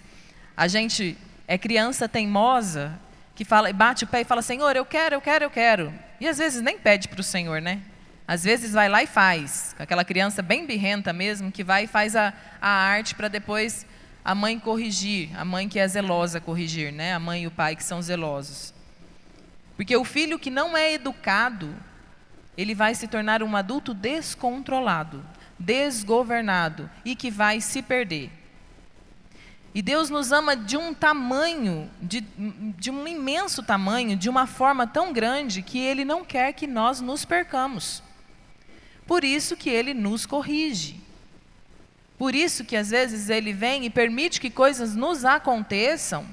[0.58, 1.18] a gente
[1.48, 3.00] é criança teimosa
[3.34, 5.94] que fala, bate o pé e fala: Senhor, eu quero, eu quero, eu quero.
[6.20, 7.80] E às vezes nem pede para o Senhor, né?
[8.28, 9.74] Às vezes vai lá e faz.
[9.80, 13.86] Aquela criança bem birrenta mesmo, que vai e faz a, a arte para depois
[14.26, 17.14] a mãe corrigir, a mãe que é zelosa corrigir, né?
[17.14, 18.73] A mãe e o pai que são zelosos.
[19.76, 21.76] Porque o filho que não é educado,
[22.58, 25.26] ele vai se tornar um adulto descontrolado,
[25.58, 28.32] desgovernado e que vai se perder.
[29.76, 32.22] E Deus nos ama de um tamanho, de,
[32.78, 37.02] de um imenso tamanho, de uma forma tão grande que Ele não quer que nós
[37.02, 38.04] nos percamos.
[39.08, 41.02] Por isso que Ele nos corrige.
[42.20, 46.24] Por isso que às vezes Ele vem e permite que coisas nos aconteçam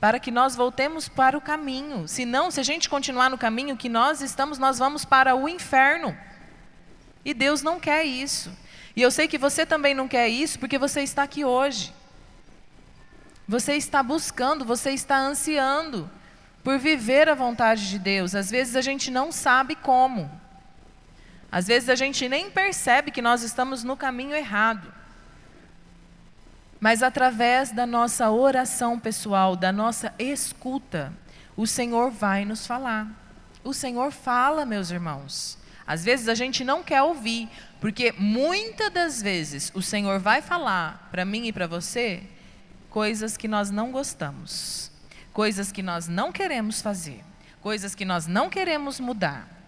[0.00, 2.08] para que nós voltemos para o caminho.
[2.08, 6.16] Senão, se a gente continuar no caminho que nós estamos, nós vamos para o inferno.
[7.22, 8.50] E Deus não quer isso.
[8.96, 11.92] E eu sei que você também não quer isso, porque você está aqui hoje.
[13.46, 16.10] Você está buscando, você está ansiando
[16.64, 18.34] por viver a vontade de Deus.
[18.34, 20.30] Às vezes a gente não sabe como.
[21.52, 24.99] Às vezes a gente nem percebe que nós estamos no caminho errado.
[26.80, 31.12] Mas através da nossa oração pessoal, da nossa escuta,
[31.54, 33.06] o Senhor vai nos falar.
[33.62, 35.58] O Senhor fala, meus irmãos.
[35.86, 37.50] Às vezes a gente não quer ouvir,
[37.80, 42.22] porque muitas das vezes o Senhor vai falar para mim e para você
[42.88, 44.90] coisas que nós não gostamos,
[45.32, 47.22] coisas que nós não queremos fazer,
[47.60, 49.59] coisas que nós não queremos mudar.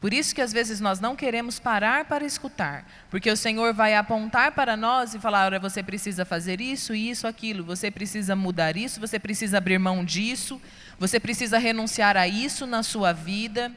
[0.00, 3.96] Por isso que às vezes nós não queremos parar para escutar, porque o Senhor vai
[3.96, 8.76] apontar para nós e falar: olha, você precisa fazer isso, isso, aquilo, você precisa mudar
[8.76, 10.60] isso, você precisa abrir mão disso,
[11.00, 13.72] você precisa renunciar a isso na sua vida,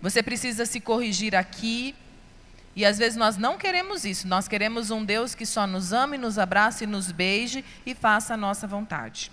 [0.00, 1.94] você precisa se corrigir aqui.
[2.76, 6.18] E às vezes nós não queremos isso, nós queremos um Deus que só nos ame,
[6.18, 9.30] nos abrace, nos beije e faça a nossa vontade.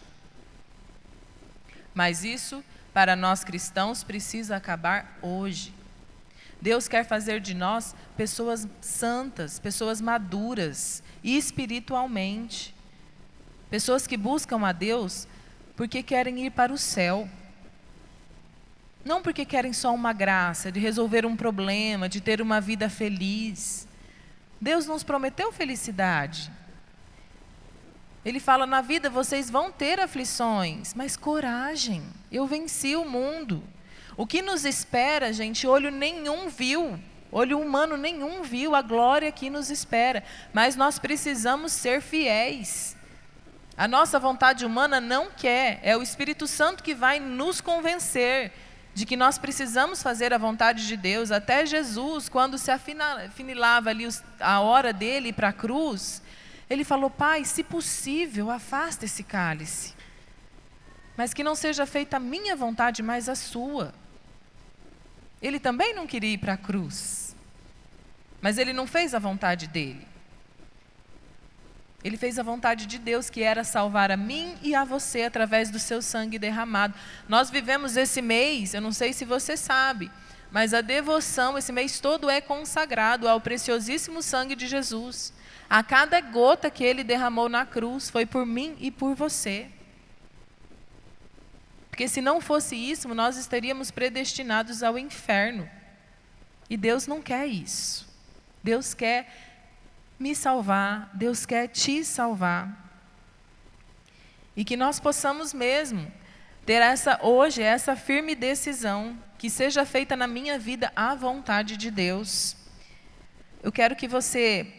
[1.94, 5.81] Mas isso, para nós cristãos, precisa acabar hoje.
[6.62, 12.76] Deus quer fazer de nós pessoas santas, pessoas maduras espiritualmente.
[13.70, 15.28] Pessoas que buscam a Deus
[15.76, 17.28] porque querem ir para o céu.
[19.04, 23.88] Não porque querem só uma graça, de resolver um problema, de ter uma vida feliz.
[24.60, 26.52] Deus nos prometeu felicidade.
[28.24, 33.64] Ele fala: na vida vocês vão ter aflições, mas coragem, eu venci o mundo.
[34.18, 37.00] O que nos espera, gente, olho nenhum viu,
[37.32, 42.98] olho humano nenhum viu a glória que nos espera, mas nós precisamos ser fiéis.
[43.78, 48.52] A nossa vontade humana não quer, é o Espírito Santo que vai nos convencer
[48.94, 51.32] de que nós precisamos fazer a vontade de Deus.
[51.32, 54.08] Até Jesus, quando se afinilava ali
[54.40, 56.22] a hora dele para a cruz,
[56.70, 59.94] ele falou: Pai, se possível, afasta esse cálice,
[61.16, 63.94] mas que não seja feita a minha vontade, mas a sua.
[65.42, 67.36] Ele também não queria ir para a cruz,
[68.42, 70.08] mas ele não fez a vontade dele.
[72.04, 75.70] Ele fez a vontade de Deus, que era salvar a mim e a você através
[75.70, 76.96] do seu sangue derramado.
[77.30, 80.12] Nós vivemos esse mês, eu não sei se você sabe,
[80.52, 85.32] mas a devoção, esse mês todo é consagrado ao preciosíssimo sangue de Jesus.
[85.70, 89.70] A cada gota que ele derramou na cruz foi por mim e por você.
[92.02, 95.70] Porque se não fosse isso, nós estaríamos predestinados ao inferno.
[96.68, 98.10] E Deus não quer isso.
[98.64, 99.32] Deus quer
[100.18, 102.92] me salvar, Deus quer te salvar.
[104.58, 106.12] E que nós possamos mesmo
[106.66, 111.92] ter essa hoje essa firme decisão que seja feita na minha vida a vontade de
[111.92, 112.58] Deus.
[113.62, 114.74] Eu quero que você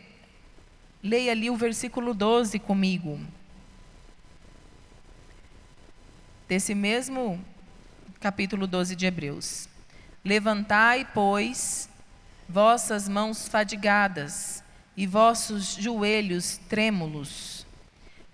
[1.00, 3.20] leia ali o versículo 12 comigo.
[6.52, 7.42] Desse mesmo
[8.20, 9.70] capítulo 12 de Hebreus.
[10.22, 11.88] Levantai, pois,
[12.46, 14.62] vossas mãos fadigadas
[14.94, 17.66] e vossos joelhos trêmulos.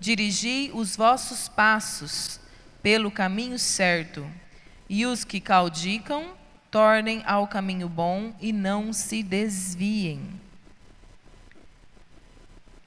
[0.01, 2.41] Dirigi os vossos passos
[2.83, 4.29] pelo caminho certo,
[4.89, 6.33] e os que caudicam
[6.73, 10.41] tornem ao caminho bom e não se desviem.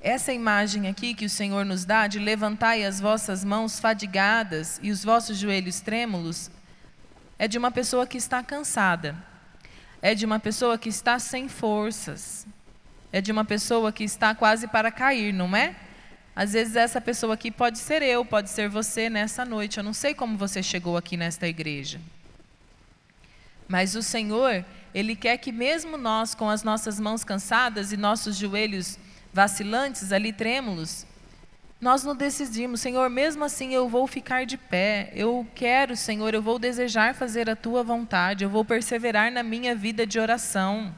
[0.04, 4.90] Essa imagem aqui que o Senhor nos dá de levantai as vossas mãos fadigadas e
[4.90, 6.50] os vossos joelhos trêmulos
[7.38, 9.16] é de uma pessoa que está cansada,
[10.02, 12.48] é de uma pessoa que está sem forças,
[13.12, 15.76] é de uma pessoa que está quase para cair, não é?
[16.36, 19.78] Às vezes essa pessoa aqui pode ser eu, pode ser você nessa noite.
[19.78, 22.02] Eu não sei como você chegou aqui nesta igreja.
[23.68, 28.36] Mas o Senhor, Ele quer que mesmo nós, com as nossas mãos cansadas e nossos
[28.38, 28.98] joelhos
[29.34, 31.06] vacilantes, ali trêmulos,
[31.82, 35.12] nós não decidimos, Senhor, mesmo assim eu vou ficar de pé.
[35.16, 39.74] Eu quero, Senhor, eu vou desejar fazer a tua vontade, eu vou perseverar na minha
[39.74, 40.94] vida de oração.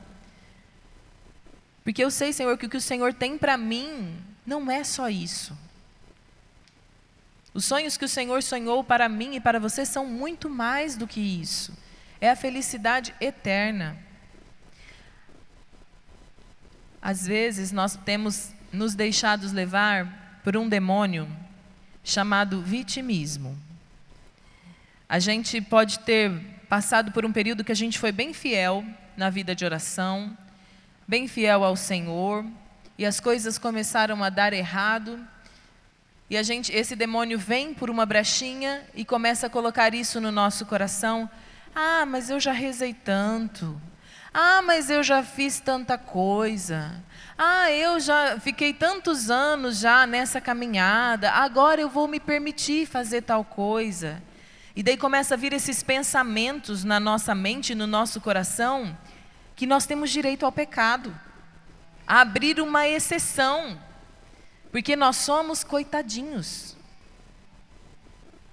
[1.86, 5.10] Porque eu sei, Senhor, que o que o Senhor tem para mim não é só
[5.10, 5.58] isso.
[7.54, 11.08] Os sonhos que o Senhor sonhou para mim e para você são muito mais do
[11.08, 11.72] que isso.
[12.20, 13.98] É a felicidade eterna.
[17.04, 21.28] Às vezes nós temos nos deixados levar por um demônio
[22.02, 23.58] chamado vitimismo.
[25.10, 26.32] A gente pode ter
[26.70, 28.86] passado por um período que a gente foi bem fiel
[29.18, 30.36] na vida de oração,
[31.06, 32.46] bem fiel ao Senhor,
[32.98, 35.20] e as coisas começaram a dar errado.
[36.30, 40.32] E a gente, esse demônio vem por uma brechinha e começa a colocar isso no
[40.32, 41.30] nosso coração.
[41.76, 43.80] Ah, mas eu já rezei tanto.
[44.34, 47.04] Ah, mas eu já fiz tanta coisa.
[47.38, 51.32] Ah, eu já fiquei tantos anos já nessa caminhada.
[51.32, 54.22] Agora eu vou me permitir fazer tal coisa.
[54.76, 58.98] E daí começa a vir esses pensamentos na nossa mente, no nosso coração,
[59.56, 61.16] que nós temos direito ao pecado,
[62.08, 63.80] a abrir uma exceção,
[64.72, 66.76] porque nós somos coitadinhos.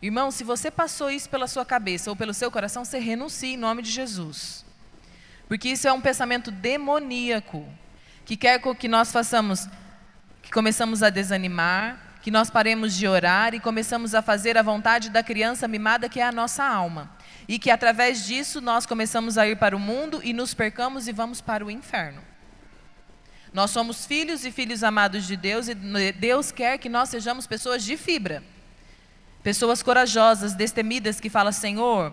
[0.02, 3.56] Irmão, se você passou isso pela sua cabeça ou pelo seu coração, você renuncia em
[3.56, 4.68] nome de Jesus.
[5.50, 7.66] Porque isso é um pensamento demoníaco,
[8.24, 9.66] que quer que nós façamos,
[10.40, 15.10] que começamos a desanimar, que nós paremos de orar e começamos a fazer a vontade
[15.10, 17.10] da criança mimada que é a nossa alma
[17.48, 21.12] e que através disso nós começamos a ir para o mundo e nos percamos e
[21.12, 22.22] vamos para o inferno.
[23.52, 25.74] Nós somos filhos e filhos amados de Deus e
[26.12, 28.40] Deus quer que nós sejamos pessoas de fibra.
[29.42, 32.12] Pessoas corajosas, destemidas que falam: "Senhor,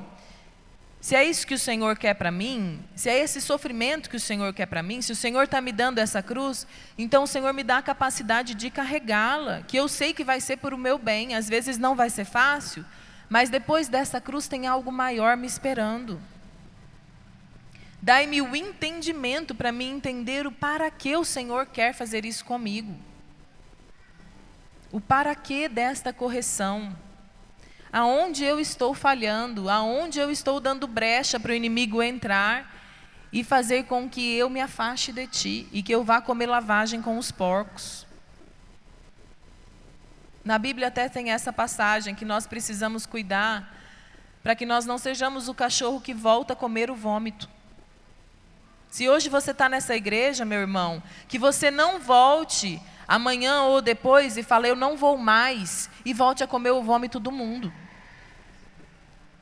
[1.08, 4.20] se é isso que o Senhor quer para mim, se é esse sofrimento que o
[4.20, 7.54] Senhor quer para mim, se o Senhor está me dando essa cruz, então o Senhor
[7.54, 11.00] me dá a capacidade de carregá-la, que eu sei que vai ser por o meu
[11.00, 11.34] bem.
[11.34, 12.84] Às vezes não vai ser fácil,
[13.30, 16.20] mas depois dessa cruz tem algo maior me esperando.
[18.02, 22.94] Dai-me o entendimento para me entender o para que o Senhor quer fazer isso comigo.
[24.92, 26.94] O para que desta correção.
[27.92, 32.76] Aonde eu estou falhando, aonde eu estou dando brecha para o inimigo entrar
[33.32, 37.02] e fazer com que eu me afaste de ti e que eu vá comer lavagem
[37.02, 38.06] com os porcos.
[40.44, 43.74] Na Bíblia até tem essa passagem que nós precisamos cuidar
[44.42, 47.50] para que nós não sejamos o cachorro que volta a comer o vômito.
[48.90, 54.36] Se hoje você está nessa igreja, meu irmão, que você não volte amanhã ou depois
[54.38, 57.72] e fale, eu não vou mais, e volte a comer o vômito do mundo.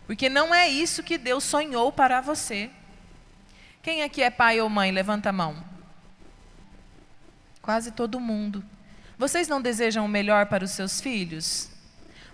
[0.05, 2.69] Porque não é isso que Deus sonhou para você.
[3.81, 4.91] Quem aqui é pai ou mãe?
[4.91, 5.63] Levanta a mão.
[7.61, 8.63] Quase todo mundo.
[9.17, 11.69] Vocês não desejam o melhor para os seus filhos?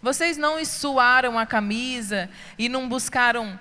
[0.02, 3.58] Vocês não suaram a camisa e não buscaram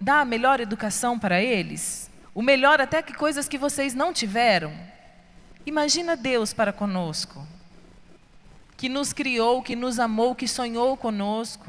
[0.00, 2.10] dar a melhor educação para eles?
[2.34, 4.72] O melhor até que coisas que vocês não tiveram?
[5.66, 7.44] Imagina Deus para conosco,
[8.76, 11.66] que nos criou, que nos amou, que sonhou conosco.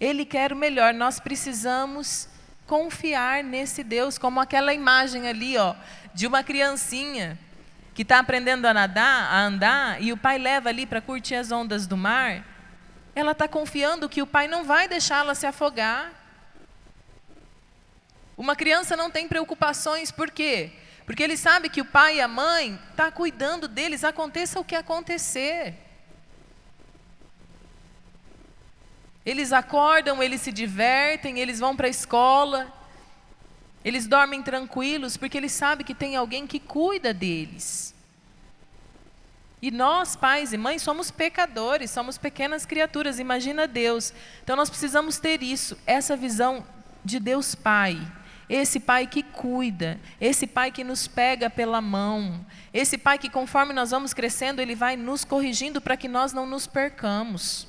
[0.00, 2.28] Ele quer o melhor, nós precisamos
[2.66, 5.76] confiar nesse Deus, como aquela imagem ali, ó,
[6.12, 7.38] de uma criancinha
[7.94, 11.52] que está aprendendo a nadar, a andar, e o pai leva ali para curtir as
[11.52, 12.44] ondas do mar,
[13.14, 16.12] ela está confiando que o pai não vai deixá-la se afogar.
[18.36, 20.72] Uma criança não tem preocupações, por quê?
[21.06, 24.64] Porque ele sabe que o pai e a mãe estão tá cuidando deles, aconteça o
[24.64, 25.74] que acontecer.
[29.24, 32.72] Eles acordam, eles se divertem, eles vão para a escola,
[33.84, 37.94] eles dormem tranquilos porque eles sabem que tem alguém que cuida deles.
[39.62, 44.12] E nós, pais e mães, somos pecadores, somos pequenas criaturas, imagina Deus.
[44.42, 46.66] Então nós precisamos ter isso, essa visão
[47.04, 47.96] de Deus Pai.
[48.48, 53.72] Esse pai que cuida, esse pai que nos pega pela mão, esse pai que, conforme
[53.72, 57.66] nós vamos crescendo, ele vai nos corrigindo para que nós não nos percamos.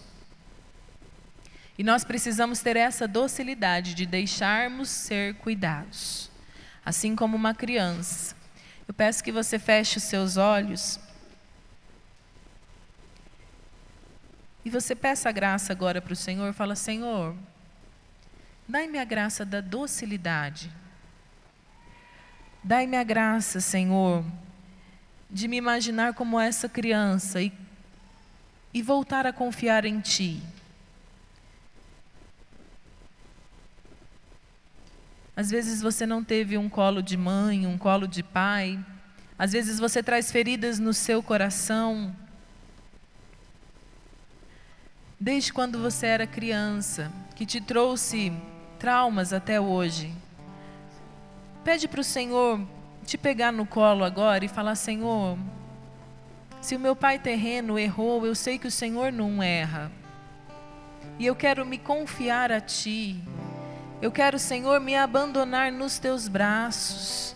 [1.77, 6.29] E nós precisamos ter essa docilidade de deixarmos ser cuidados,
[6.85, 8.35] assim como uma criança.
[8.87, 10.99] Eu peço que você feche os seus olhos.
[14.63, 17.35] E você peça a graça agora para o Senhor, fala: Senhor,
[18.67, 20.71] dai-me a graça da docilidade.
[22.63, 24.25] Dai-me a graça, Senhor,
[25.29, 27.53] de me imaginar como essa criança e,
[28.73, 30.43] e voltar a confiar em Ti.
[35.35, 38.83] Às vezes você não teve um colo de mãe, um colo de pai.
[39.37, 42.13] Às vezes você traz feridas no seu coração.
[45.19, 48.33] Desde quando você era criança, que te trouxe
[48.77, 50.13] traumas até hoje.
[51.63, 52.61] Pede para o Senhor
[53.05, 55.37] te pegar no colo agora e falar: Senhor,
[56.61, 59.91] se o meu pai terreno errou, eu sei que o Senhor não erra.
[61.19, 63.21] E eu quero me confiar a Ti.
[64.01, 67.35] Eu quero, Senhor, me abandonar nos teus braços.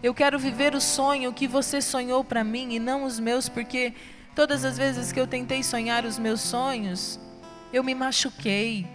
[0.00, 3.92] Eu quero viver o sonho que você sonhou para mim e não os meus, porque
[4.34, 7.18] todas as vezes que eu tentei sonhar os meus sonhos,
[7.72, 8.86] eu me machuquei,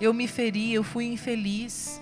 [0.00, 2.00] eu me feri, eu fui infeliz.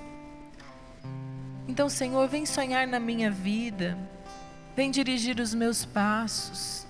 [1.66, 3.98] Então, Senhor, vem sonhar na minha vida,
[4.76, 6.86] vem dirigir os meus passos.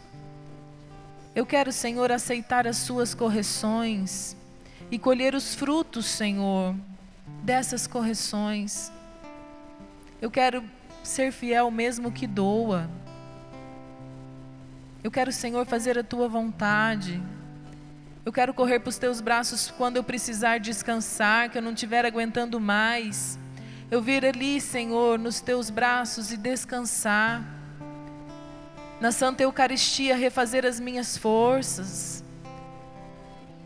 [1.35, 4.37] Eu quero, Senhor, aceitar as Suas correções
[4.91, 6.75] e colher os frutos, Senhor,
[7.43, 8.93] dessas correções.
[10.21, 10.63] Eu quero
[11.03, 12.91] ser fiel mesmo que doa.
[15.03, 17.23] Eu quero, Senhor, fazer a tua vontade.
[18.29, 22.05] Eu quero correr para os teus braços quando eu precisar descansar, que eu não estiver
[22.05, 23.39] aguentando mais.
[23.91, 27.43] Eu vir ali, Senhor, nos teus braços e descansar.
[29.01, 32.22] Na Santa Eucaristia, refazer as minhas forças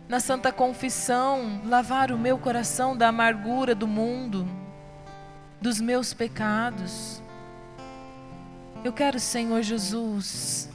[0.09, 4.49] na Santa Confissão, lavar o meu coração da amargura do mundo,
[5.61, 7.21] dos meus pecados.
[8.85, 10.69] Eu quero, Senhor Jesus,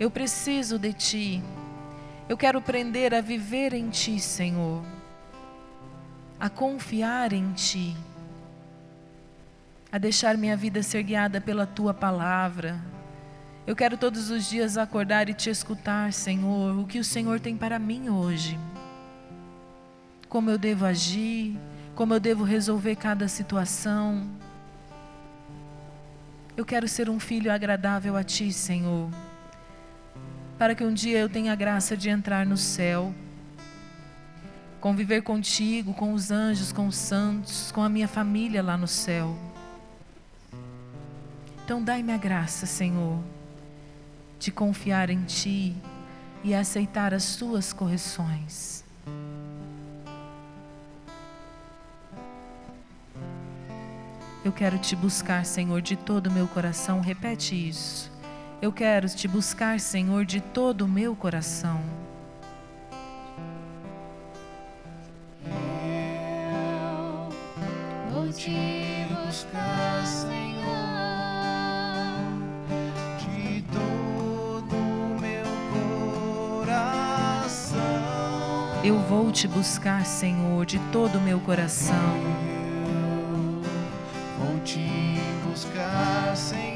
[0.00, 1.57] eu preciso de Ti.
[2.28, 4.84] Eu quero aprender a viver em Ti, Senhor,
[6.38, 7.96] a confiar em Ti,
[9.90, 12.78] a deixar minha vida ser guiada pela Tua palavra.
[13.66, 17.56] Eu quero todos os dias acordar e te escutar, Senhor, o que o Senhor tem
[17.56, 18.58] para mim hoje
[20.28, 21.58] como eu devo agir,
[21.94, 24.28] como eu devo resolver cada situação.
[26.56, 29.10] Eu quero ser um filho agradável a Ti, Senhor,
[30.58, 33.14] para que um dia eu tenha a graça de entrar no céu,
[34.80, 39.38] conviver contigo, com os anjos, com os santos, com a minha família lá no céu.
[41.64, 43.22] Então, dai-me a graça, Senhor,
[44.40, 45.76] de confiar em Ti
[46.42, 48.84] e aceitar as Tuas correções.
[54.44, 57.00] Eu quero te buscar, Senhor, de todo o meu coração.
[57.00, 58.17] Repete isso.
[58.60, 61.80] Eu quero te buscar, Senhor, de todo o meu coração.
[68.10, 70.34] Eu vou te buscar, Senhor,
[73.20, 75.44] de todo o meu
[76.56, 77.78] coração.
[78.82, 81.94] Eu vou te buscar, Senhor, de todo o meu coração.
[84.40, 84.84] Eu vou te
[85.48, 86.67] buscar, Senhor.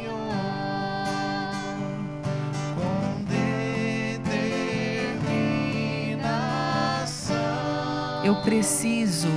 [8.24, 9.28] Eu preciso,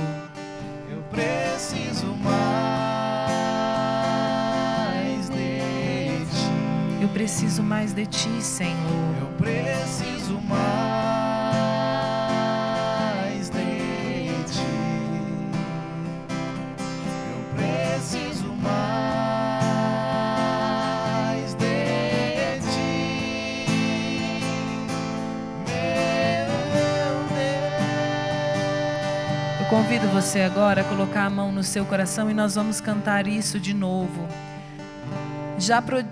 [0.90, 2.36] Eu preciso mais
[5.28, 7.02] de ti.
[7.02, 9.14] eu preciso mais de ti, Senhor.
[9.20, 11.05] Eu preciso mais
[29.86, 33.60] convido você agora a colocar a mão no seu coração e nós vamos cantar isso
[33.60, 34.26] de novo.
[35.58, 36.04] Já, pro-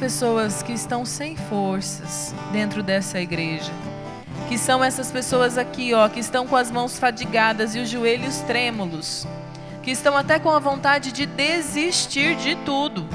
[0.02, 3.72] Pessoas que estão sem forças dentro dessa igreja.
[4.50, 8.38] Que são essas pessoas aqui, ó, que estão com as mãos fadigadas e os joelhos
[8.40, 9.28] trêmulos.
[9.84, 13.08] Que estão até com a vontade de desistir de tudo.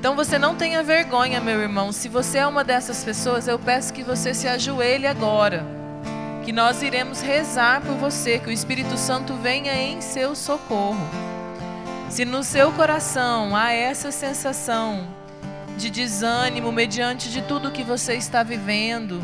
[0.00, 1.92] Então você não tenha vergonha, meu irmão.
[1.92, 5.64] Se você é uma dessas pessoas, eu peço que você se ajoelhe agora.
[6.44, 11.08] Que nós iremos rezar por você, que o Espírito Santo venha em seu socorro.
[12.10, 15.16] Se no seu coração há essa sensação
[15.78, 19.22] de desânimo mediante de tudo que você está vivendo,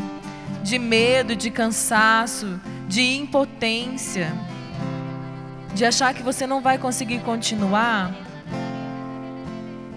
[0.62, 4.32] de medo, de cansaço, de impotência,
[5.74, 8.14] de achar que você não vai conseguir continuar,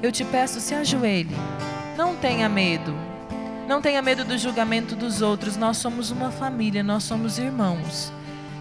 [0.02, 1.36] eu te peço, se ajoelhe.
[1.96, 2.96] Não tenha medo.
[3.68, 5.58] Não tenha medo do julgamento dos outros.
[5.58, 8.12] Nós somos uma família, nós somos irmãos.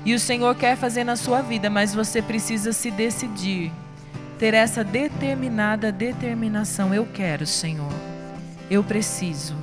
[0.05, 3.73] E o Senhor quer fazer na sua vida, mas você precisa se decidir.
[4.39, 6.93] Ter essa determinada determinação.
[6.93, 7.93] Eu quero, Senhor.
[8.71, 9.57] Eu preciso.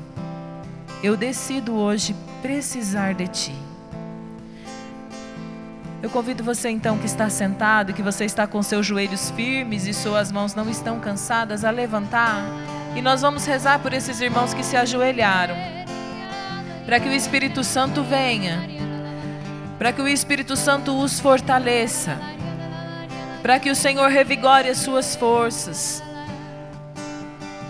[1.03, 3.55] Eu decido hoje precisar de Ti.
[6.01, 9.93] Eu convido você então que está sentado, que você está com seus joelhos firmes e
[9.93, 12.43] suas mãos não estão cansadas, a levantar.
[12.95, 15.55] E nós vamos rezar por esses irmãos que se ajoelharam.
[16.85, 18.67] Para que o Espírito Santo venha.
[19.77, 22.32] Para que o Espírito Santo os fortaleça.
[23.43, 26.01] Para que o Senhor revigore as suas forças.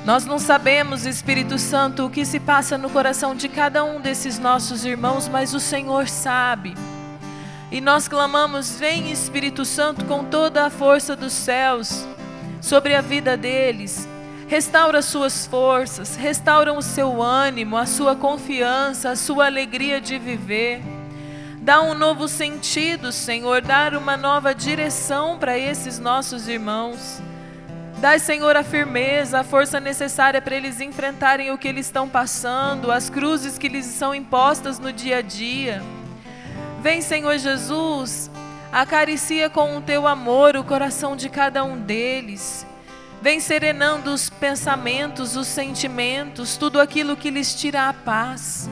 [0.05, 4.37] Nós não sabemos, Espírito Santo, o que se passa no coração de cada um desses
[4.37, 6.75] nossos irmãos, mas o Senhor sabe.
[7.71, 12.05] E nós clamamos: Vem Espírito Santo com toda a força dos céus
[12.61, 14.07] sobre a vida deles.
[14.47, 20.83] Restaura suas forças, restaura o seu ânimo, a sua confiança, a sua alegria de viver.
[21.63, 27.21] Dá um novo sentido, Senhor, dar uma nova direção para esses nossos irmãos.
[27.99, 32.91] Dá, Senhor, a firmeza, a força necessária para eles enfrentarem o que eles estão passando,
[32.91, 35.81] as cruzes que lhes são impostas no dia a dia.
[36.81, 38.29] Vem, Senhor Jesus,
[38.69, 42.67] acaricia com o teu amor o coração de cada um deles.
[43.21, 48.69] Vem serenando os pensamentos, os sentimentos, tudo aquilo que lhes tira a paz.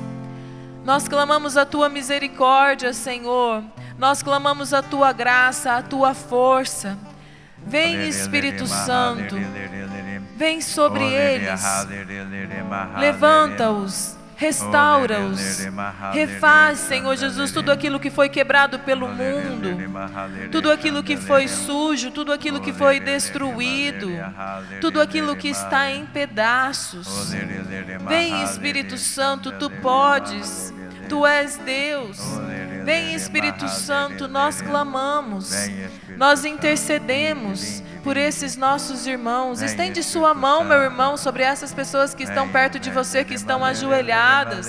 [0.83, 3.63] Nós clamamos a tua misericórdia, Senhor.
[3.97, 6.97] Nós clamamos a tua graça, a tua força.
[7.57, 9.35] Vem, Espírito Santo.
[10.35, 11.61] Vem sobre eles.
[12.97, 15.67] Levanta-os Restaura-os.
[16.11, 19.77] Refaz, Senhor Jesus, tudo aquilo que foi quebrado pelo mundo,
[20.51, 24.09] tudo aquilo que foi sujo, tudo aquilo que foi destruído,
[24.81, 27.31] tudo aquilo que está em pedaços.
[28.07, 30.73] Vem, Espírito Santo, tu podes,
[31.07, 32.17] tu és Deus.
[32.83, 35.53] Vem, Espírito Santo, nós clamamos,
[36.17, 39.61] nós intercedemos por esses nossos irmãos.
[39.61, 43.63] Estende sua mão, meu irmão, sobre essas pessoas que estão perto de você, que estão
[43.63, 44.67] ajoelhadas.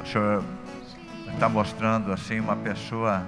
[0.00, 0.44] O senhor
[1.32, 3.26] está mostrando assim uma pessoa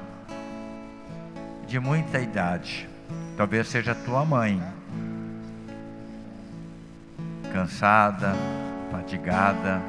[1.65, 2.89] de muita idade.
[3.37, 4.63] Talvez seja tua mãe.
[7.53, 8.35] Cansada,
[8.91, 9.81] fatigada.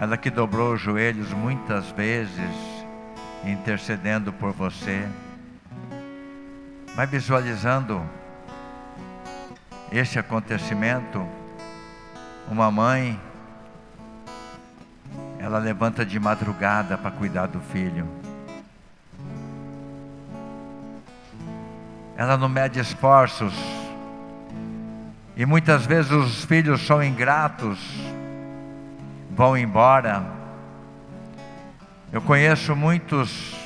[0.00, 2.84] Ela que dobrou os joelhos muitas vezes,
[3.44, 5.08] intercedendo por você.
[6.96, 8.02] Mas visualizando
[9.92, 11.24] este acontecimento,
[12.48, 13.20] uma mãe,
[15.38, 18.08] ela levanta de madrugada para cuidar do filho.
[22.16, 23.54] Ela não mede esforços.
[25.36, 27.78] E muitas vezes os filhos são ingratos,
[29.30, 30.24] vão embora.
[32.12, 33.56] Eu conheço muitas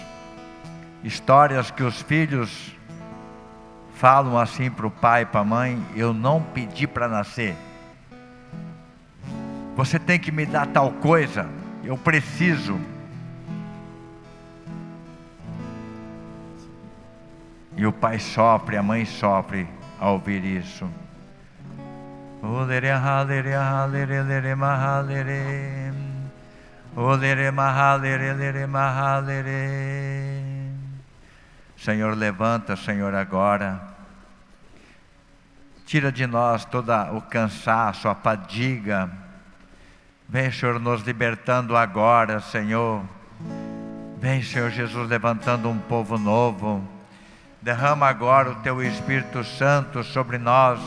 [1.04, 2.74] histórias que os filhos
[3.94, 7.54] falam assim para o pai, para a mãe: Eu não pedi para nascer.
[9.76, 11.46] Você tem que me dar tal coisa,
[11.84, 12.80] eu preciso.
[17.78, 19.64] E o pai sofre, a mãe sofre
[20.00, 20.90] ao ouvir isso.
[31.76, 33.80] Senhor, levanta, Senhor, agora.
[35.86, 39.08] Tira de nós todo o cansaço, a fadiga.
[40.28, 43.04] Vem, Senhor, nos libertando agora, Senhor.
[44.18, 46.97] Vem, Senhor Jesus, levantando um povo novo
[47.60, 50.78] Derrama agora o teu Espírito Santo sobre nós.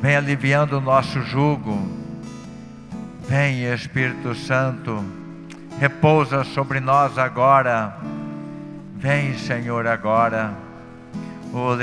[0.00, 1.76] Vem aliviando o nosso jugo.
[3.28, 5.04] Vem, Espírito Santo,
[5.80, 7.96] repousa sobre nós agora.
[8.96, 10.54] Vem, Senhor, agora.
[11.52, 11.76] O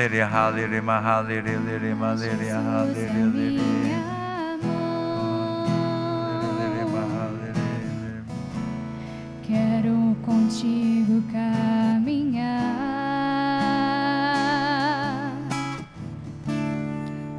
[10.26, 12.66] contigo caminhar.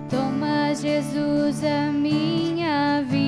[0.09, 3.27] Toma, Jesus, a minha vida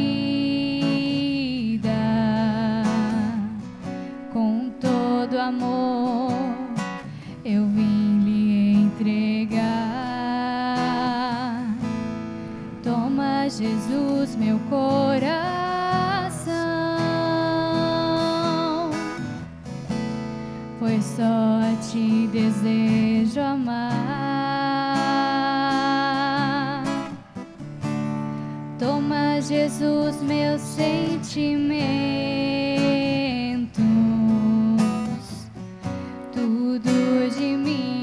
[4.32, 6.32] com todo amor.
[7.44, 7.87] Eu vim
[21.18, 21.58] só
[21.90, 24.04] ti desejo amar.
[28.78, 31.40] Toma, Jesus, meus sentimentos,
[36.32, 37.97] tudo de mim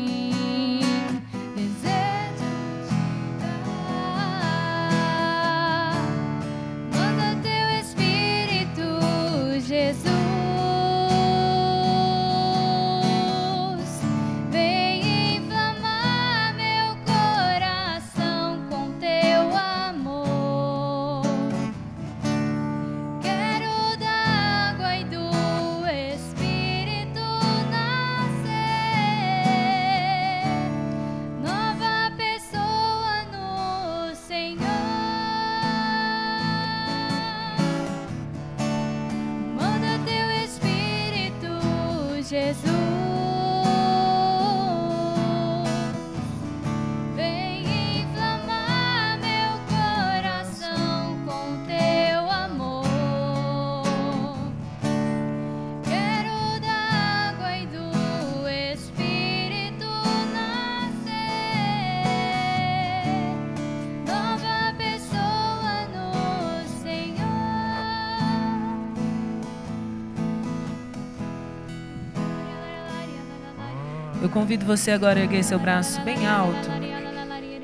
[74.36, 76.70] convido você agora a erguer seu braço bem alto.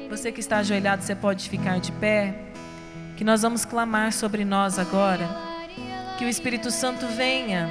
[0.10, 2.34] Você que está ajoelhado, você pode ficar de pé.
[3.18, 5.28] Que nós vamos clamar sobre nós agora.
[6.18, 7.68] Que o Espírito Santo venha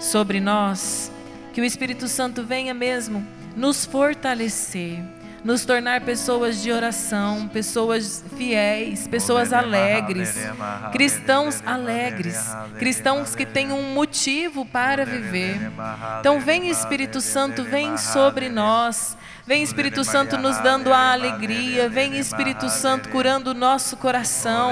[0.00, 1.10] sobre nós.
[1.52, 3.26] Que o Espírito Santo venha mesmo
[3.56, 5.02] nos fortalecer.
[5.44, 10.34] Nos tornar pessoas de oração, pessoas fiéis, pessoas alegres,
[10.90, 12.38] cristãos alegres,
[12.78, 15.60] cristãos que têm um motivo para viver.
[16.18, 19.18] Então, vem Espírito Santo, vem sobre nós.
[19.46, 21.86] Vem Espírito Santo nos dando a alegria.
[21.90, 24.70] Vem Espírito Santo curando o nosso coração.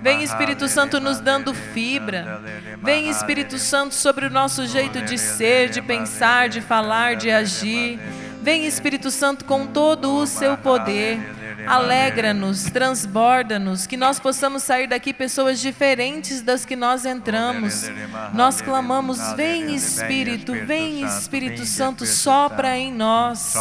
[0.00, 2.40] Vem Espírito Santo nos dando fibra.
[2.82, 8.00] Vem Espírito Santo sobre o nosso jeito de ser, de pensar, de falar, de agir.
[8.48, 11.37] Vem Espírito Santo com todo o seu poder.
[11.66, 17.90] Alegra-nos, transborda-nos, que nós possamos sair daqui pessoas diferentes das que nós entramos.
[18.32, 23.54] Nós clamamos: Vem Espírito, vem Espírito Santo, sopra em nós.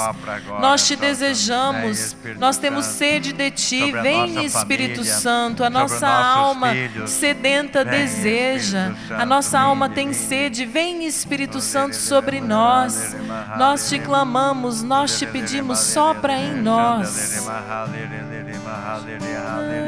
[0.59, 3.91] Nós te desejamos, nós temos sede de ti.
[3.91, 6.69] Vem Espírito Santo, a nossa alma
[7.05, 10.65] sedenta deseja, a nossa alma tem sede.
[10.65, 13.15] Vem Espírito Santo sobre nós.
[13.57, 17.47] Nós te clamamos, nós te pedimos, sopra em nós.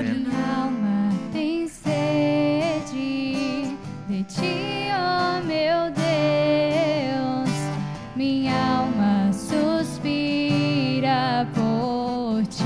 [0.01, 7.49] Minha alma tem sede de ti, ó meu Deus.
[8.15, 9.87] Minha alma suspira
[11.53, 12.63] por ti.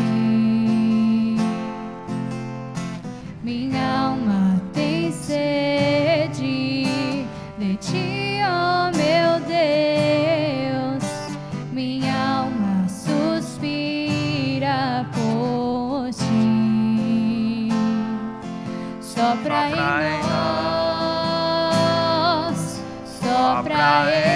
[3.43, 5.82] Minha alma tem sede
[19.33, 21.09] Sopra em nós,
[23.19, 24.32] sopra em nós.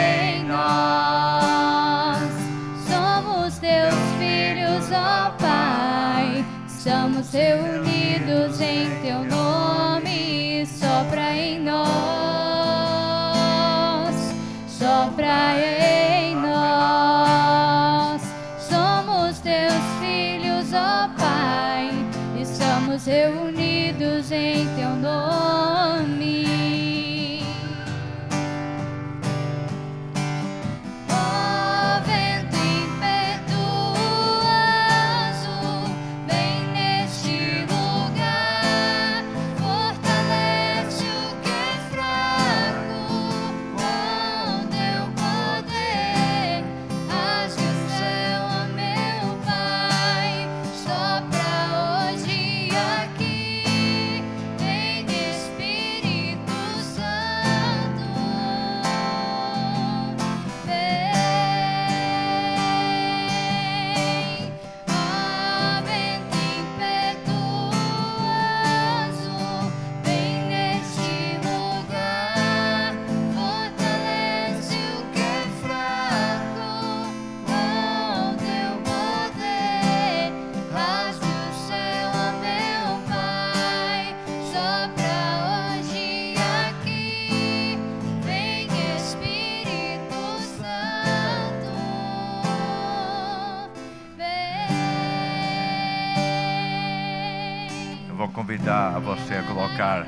[98.68, 100.05] Convidar a você a colocar.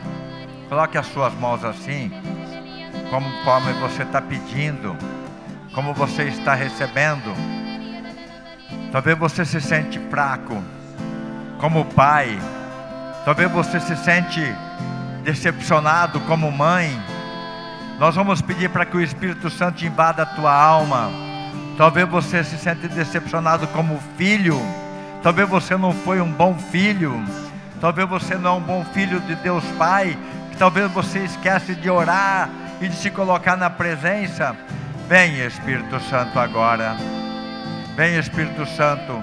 [0.67, 2.11] Coloque as suas mãos assim,
[3.09, 4.95] como conforme você está pedindo,
[5.73, 7.33] como você está recebendo.
[8.91, 10.61] Talvez você se sente fraco,
[11.59, 12.37] como pai.
[13.23, 14.41] Talvez você se sente
[15.23, 16.91] decepcionado como mãe.
[17.97, 21.09] Nós vamos pedir para que o Espírito Santo invada a tua alma.
[21.77, 24.59] Talvez você se sente decepcionado como filho.
[25.23, 27.23] Talvez você não foi um bom filho.
[27.81, 30.17] Talvez você não é um bom filho de Deus Pai.
[30.57, 32.49] Talvez você esquece de orar
[32.81, 34.55] e de se colocar na presença.
[35.07, 36.97] Vem Espírito Santo agora.
[37.95, 39.21] Vem Espírito Santo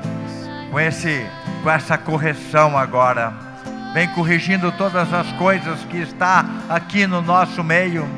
[0.70, 1.26] com esse
[1.62, 3.32] com essa correção agora.
[3.92, 8.08] Vem corrigindo todas as coisas que está aqui no nosso meio.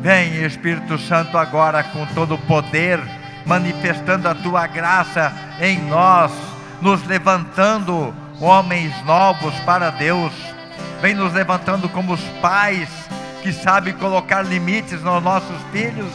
[0.00, 3.00] Vem Espírito Santo agora com todo o poder,
[3.44, 6.32] manifestando a tua graça em nós,
[6.80, 10.32] nos levantando homens novos para Deus.
[11.00, 12.88] Vem nos levantando como os pais
[13.42, 16.12] que sabem colocar limites nos nossos filhos.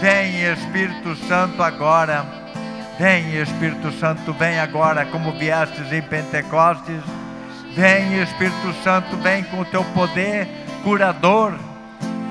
[0.00, 2.24] Vem Espírito Santo agora.
[2.98, 7.00] Vem Espírito Santo, vem agora como viestes em Pentecostes.
[7.74, 10.48] Vem Espírito Santo, vem com o teu poder
[10.82, 11.54] curador.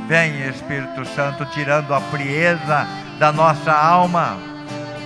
[0.08, 4.38] Vem Espírito Santo, tirando a frieza da nossa alma.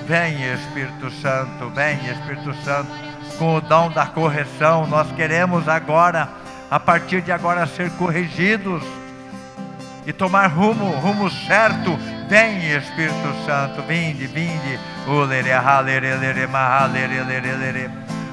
[0.08, 2.92] Vem Espírito Santo, vem Espírito Santo,
[3.42, 4.86] com o dom da correção.
[4.86, 6.30] Nós queremos agora,
[6.70, 8.84] a partir de agora, ser corrigidos
[10.06, 11.98] e tomar rumo, rumo certo.
[12.30, 14.80] Vem Espírito Santo, vinde, vinde.
[15.08, 17.90] O lere halere lere mahalere lere lere.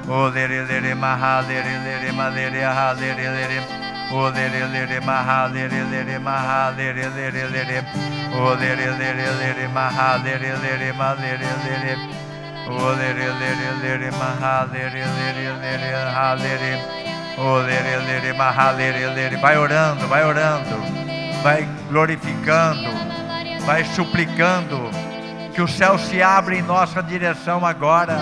[0.06, 3.62] O lere lere mahalere lere malere halere lere.
[4.12, 7.84] O lere lere mahalere lere mahalere lere lere.
[8.36, 12.27] O lere lere lere mahalere lere malere lere.
[19.40, 20.98] Vai orando, vai orando.
[21.42, 22.90] Vai glorificando,
[23.64, 24.90] vai suplicando
[25.54, 28.18] que o céu se abra em nossa direção agora,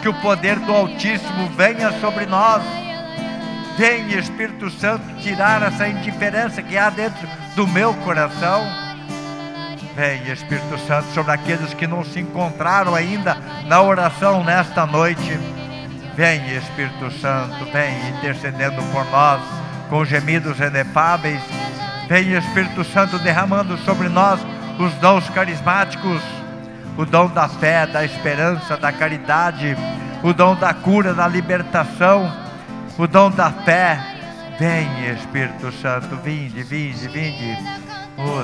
[0.00, 2.62] que o poder do Altíssimo venha sobre nós.
[3.76, 8.87] Vem, Espírito Santo, tirar essa indiferença que há dentro do meu coração.
[9.98, 15.36] Vem, Espírito Santo, sobre aqueles que não se encontraram ainda na oração nesta noite.
[16.14, 19.42] Vem, Espírito Santo, vem intercedendo por nós
[19.90, 21.40] com gemidos inefáveis.
[22.08, 24.38] Vem, Espírito Santo, derramando sobre nós
[24.78, 26.22] os dons carismáticos,
[26.96, 29.76] o dom da fé, da esperança, da caridade,
[30.22, 32.32] o dom da cura, da libertação,
[32.96, 33.98] o dom da fé.
[34.60, 37.87] Vem, Espírito Santo, vinde, vinde, vinde.
[38.18, 38.42] O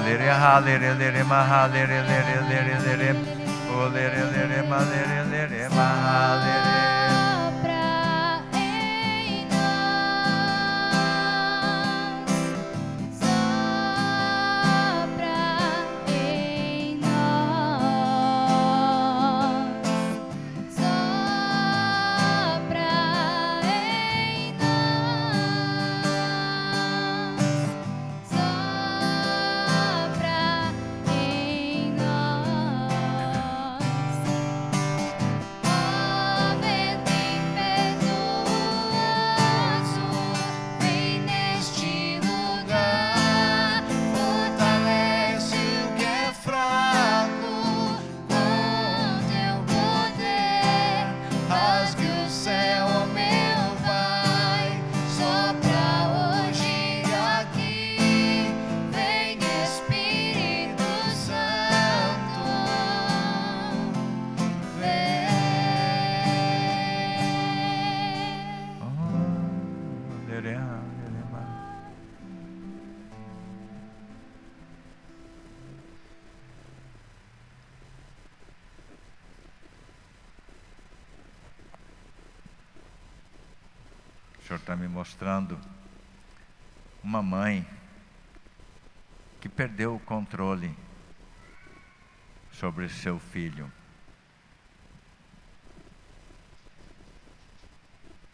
[85.05, 85.60] mostrando
[87.02, 87.68] uma mãe
[89.39, 90.74] que perdeu o controle
[92.51, 93.70] sobre seu filho.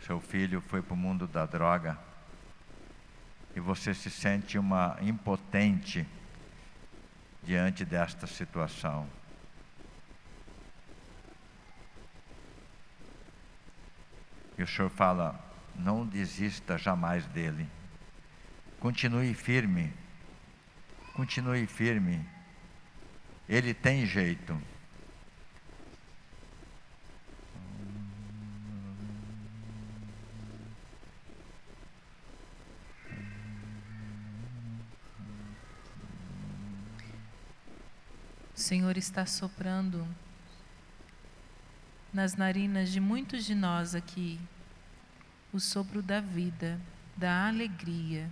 [0.07, 1.99] Seu filho foi para o mundo da droga
[3.57, 6.07] e você se sente uma impotente
[7.43, 9.11] diante desta situação.
[14.57, 15.50] E o Senhor fala:
[15.81, 17.69] não desista jamais dele.
[18.79, 19.93] Continue firme,
[21.15, 22.25] continue firme.
[23.49, 24.61] Ele tem jeito.
[38.55, 40.07] O Senhor está soprando
[42.13, 44.39] nas narinas de muitos de nós aqui
[45.53, 46.81] o sopro da vida,
[47.17, 48.31] da alegria.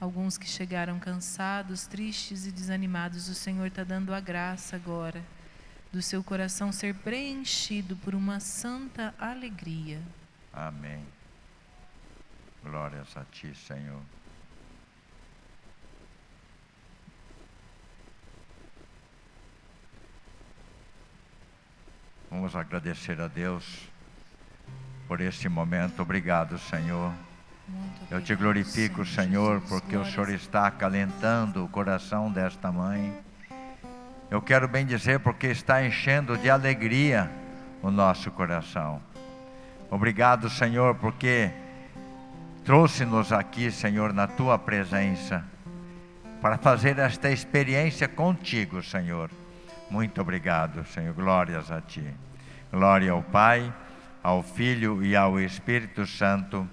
[0.00, 5.22] Alguns que chegaram cansados, tristes e desanimados, o Senhor está dando a graça agora
[5.94, 10.02] do seu coração ser preenchido por uma santa alegria.
[10.52, 11.06] Amém.
[12.64, 14.02] Glórias a Ti, Senhor.
[22.28, 23.88] Vamos agradecer a Deus
[25.06, 26.02] por este momento.
[26.02, 27.12] Obrigado, Senhor.
[28.10, 33.12] Eu te glorifico, Senhor, porque o Senhor está acalentando o coração desta mãe.
[34.30, 37.30] Eu quero bem dizer porque está enchendo de alegria
[37.82, 39.00] o nosso coração.
[39.90, 41.50] Obrigado, Senhor, porque
[42.64, 45.44] trouxe-nos aqui, Senhor, na tua presença,
[46.40, 49.30] para fazer esta experiência contigo, Senhor.
[49.90, 51.14] Muito obrigado, Senhor.
[51.14, 52.04] Glórias a ti.
[52.72, 53.72] Glória ao Pai,
[54.24, 56.66] ao Filho e ao Espírito Santo,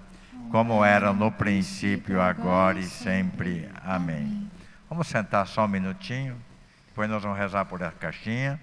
[0.49, 3.69] como era no princípio, agora e sempre.
[3.84, 4.49] Amém.
[4.90, 6.41] Vamos sentar só um minutinho,
[6.88, 8.57] depois nós vamos rezar por essa caixinha.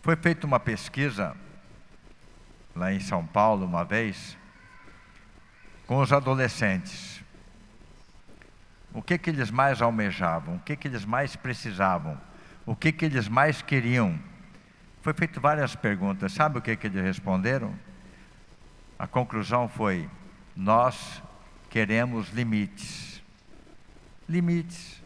[0.00, 1.36] Foi feita uma pesquisa
[2.74, 4.38] lá em São Paulo uma vez
[5.86, 7.22] com os adolescentes.
[8.94, 10.56] O que que eles mais almejavam?
[10.56, 12.18] O que que eles mais precisavam?
[12.64, 14.18] O que que eles mais queriam?
[15.02, 16.32] Foi feito várias perguntas.
[16.32, 17.74] Sabe o que que eles responderam?
[18.96, 20.08] A conclusão foi:
[20.54, 21.20] nós
[21.68, 23.20] queremos limites.
[24.28, 25.02] Limites.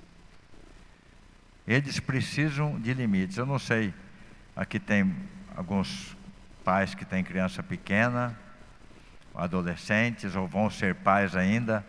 [1.66, 3.38] Eles precisam de limites.
[3.38, 3.92] Eu não sei.
[4.54, 5.16] Aqui tem
[5.56, 6.14] alguns
[6.62, 8.38] pais que têm criança pequena,
[9.34, 11.84] adolescentes ou vão ser pais ainda.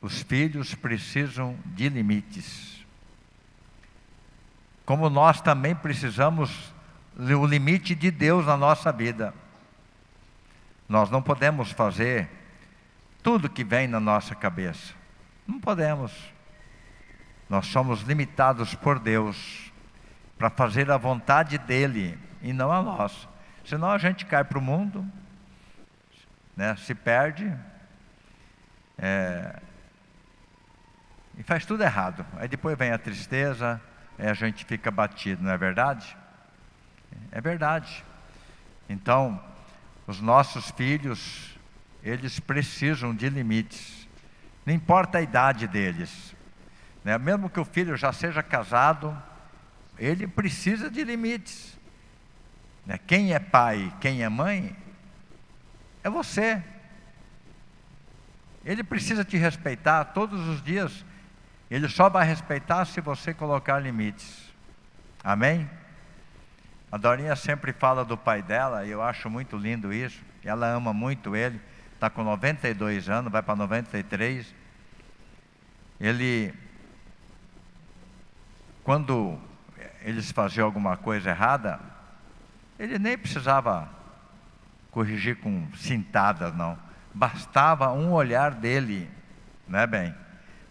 [0.00, 2.79] Os filhos precisam de limites.
[4.90, 6.74] Como nós também precisamos
[7.16, 9.32] o limite de Deus na nossa vida.
[10.88, 12.28] Nós não podemos fazer
[13.22, 14.92] tudo que vem na nossa cabeça.
[15.46, 16.12] Não podemos.
[17.48, 19.72] Nós somos limitados por Deus
[20.36, 23.28] para fazer a vontade dele e não a nossa.
[23.64, 25.06] Senão a gente cai para o mundo,
[26.56, 27.56] né, se perde
[28.98, 29.56] é,
[31.38, 32.26] e faz tudo errado.
[32.38, 33.80] Aí depois vem a tristeza,
[34.28, 36.16] a gente fica batido, não é verdade?
[37.32, 38.04] É verdade.
[38.88, 39.42] Então,
[40.06, 41.56] os nossos filhos,
[42.02, 44.08] eles precisam de limites.
[44.66, 46.34] Não importa a idade deles.
[47.04, 47.16] Né?
[47.18, 49.16] Mesmo que o filho já seja casado,
[49.98, 51.78] ele precisa de limites.
[52.84, 52.98] Né?
[52.98, 54.76] Quem é pai, quem é mãe,
[56.02, 56.62] é você.
[58.64, 61.04] Ele precisa te respeitar todos os dias.
[61.70, 64.50] Ele só vai respeitar se você colocar limites.
[65.22, 65.70] Amém?
[66.90, 70.20] A Dorinha sempre fala do pai dela, e eu acho muito lindo isso.
[70.44, 71.60] Ela ama muito ele.
[71.94, 74.52] Está com 92 anos, vai para 93.
[76.00, 76.52] Ele,
[78.82, 79.38] quando
[80.02, 81.78] eles faziam alguma coisa errada,
[82.78, 83.88] ele nem precisava
[84.90, 86.76] corrigir com cintadas, não.
[87.14, 89.08] Bastava um olhar dele,
[89.68, 90.14] não é bem?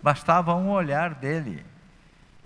[0.02, 1.66] Bastava um olhar dele.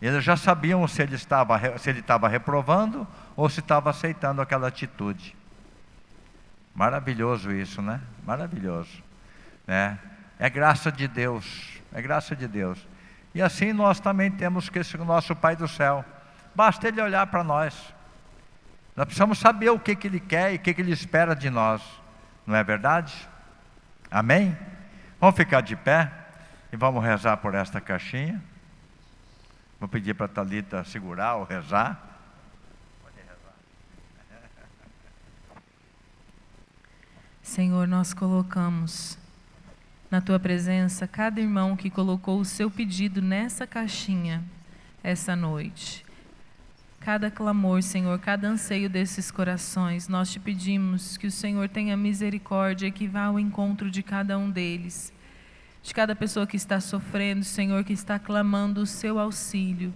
[0.01, 4.67] Eles já sabiam se ele estava, se ele estava reprovando ou se estava aceitando aquela
[4.67, 5.35] atitude.
[6.75, 8.01] Maravilhoso isso, né?
[8.25, 9.01] Maravilhoso.
[9.65, 9.97] Né?
[10.37, 12.85] É graça de Deus, é graça de Deus.
[13.33, 16.03] E assim nós também temos que esse nosso Pai do céu.
[16.53, 17.93] Basta Ele olhar para nós.
[18.95, 21.49] Nós precisamos saber o que, que Ele quer e o que, que Ele espera de
[21.49, 21.81] nós.
[22.45, 23.13] Não é verdade?
[24.11, 24.57] Amém?
[25.19, 26.11] Vamos ficar de pé
[26.73, 28.43] e vamos rezar por esta caixinha.
[29.79, 32.01] Vou pedir para a Thalita segurar ou rezar.
[37.43, 39.19] Senhor, nós colocamos
[40.09, 44.43] na tua presença cada irmão que colocou o seu pedido nessa caixinha
[45.03, 46.03] essa noite.
[46.99, 52.87] Cada clamor, Senhor, cada anseio desses corações, nós te pedimos que o Senhor tenha misericórdia
[52.87, 55.13] e que vá ao encontro de cada um deles.
[55.83, 59.93] De cada pessoa que está sofrendo, Senhor, que está clamando o seu auxílio.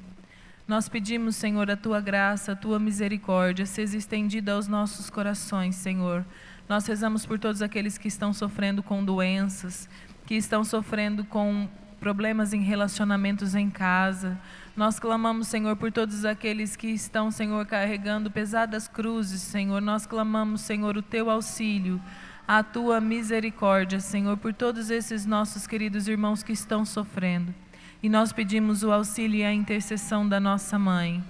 [0.67, 6.25] Nós pedimos, Senhor, a tua graça, a tua misericórdia seja estendida aos nossos corações, Senhor.
[6.67, 9.89] Nós rezamos por todos aqueles que estão sofrendo com doenças,
[10.25, 11.69] que estão sofrendo com
[12.01, 14.37] problemas em relacionamentos em casa.
[14.75, 19.81] Nós clamamos, Senhor, por todos aqueles que estão, Senhor, carregando pesadas cruzes, Senhor.
[19.81, 22.01] Nós clamamos, Senhor, o teu auxílio.
[22.47, 27.53] A tua misericórdia, Senhor, por todos esses nossos queridos irmãos que estão sofrendo.
[28.01, 31.21] E nós pedimos o auxílio e a intercessão da nossa mãe.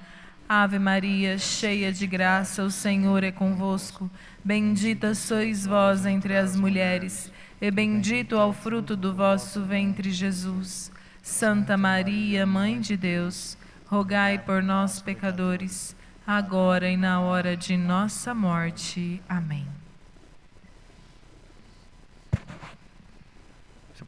[0.48, 4.10] Ave Maria, cheia de graça, o Senhor é convosco.
[4.46, 10.92] Bendita sois vós entre as mulheres, e bendito é o fruto do vosso ventre, Jesus.
[11.22, 13.58] Santa Maria, Mãe de Deus,
[13.88, 15.96] rogai por nós, pecadores,
[16.26, 19.22] agora e na hora de nossa morte.
[19.28, 19.77] Amém.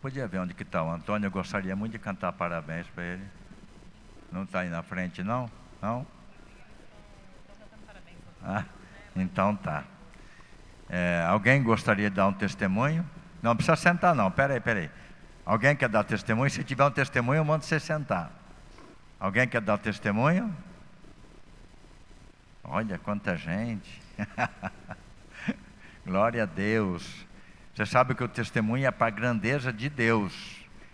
[0.01, 3.23] Podia ver onde que está o Antônio, eu gostaria muito de cantar parabéns para ele.
[4.31, 5.49] Não está aí na frente, não?
[5.81, 6.05] Não?
[8.43, 8.63] Ah,
[9.15, 9.83] então tá.
[10.89, 13.07] É, alguém gostaria de dar um testemunho?
[13.41, 14.89] Não precisa sentar não, peraí, peraí.
[15.45, 16.49] Alguém quer dar testemunho?
[16.49, 18.31] Se tiver um testemunho, eu mando você sentar.
[19.19, 20.55] Alguém quer dar testemunho?
[22.63, 24.01] Olha quanta gente.
[26.05, 27.28] Glória a Deus.
[27.79, 30.33] Você sabe que o testemunho é para a grandeza de Deus,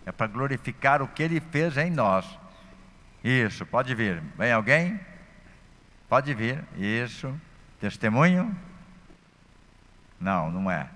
[0.04, 2.24] é para glorificar o que Ele fez em nós.
[3.24, 4.22] Isso, pode vir.
[4.38, 5.00] Vem alguém?
[6.08, 6.62] Pode vir.
[6.76, 7.34] Isso.
[7.80, 8.56] Testemunho?
[10.20, 10.88] Não, não é.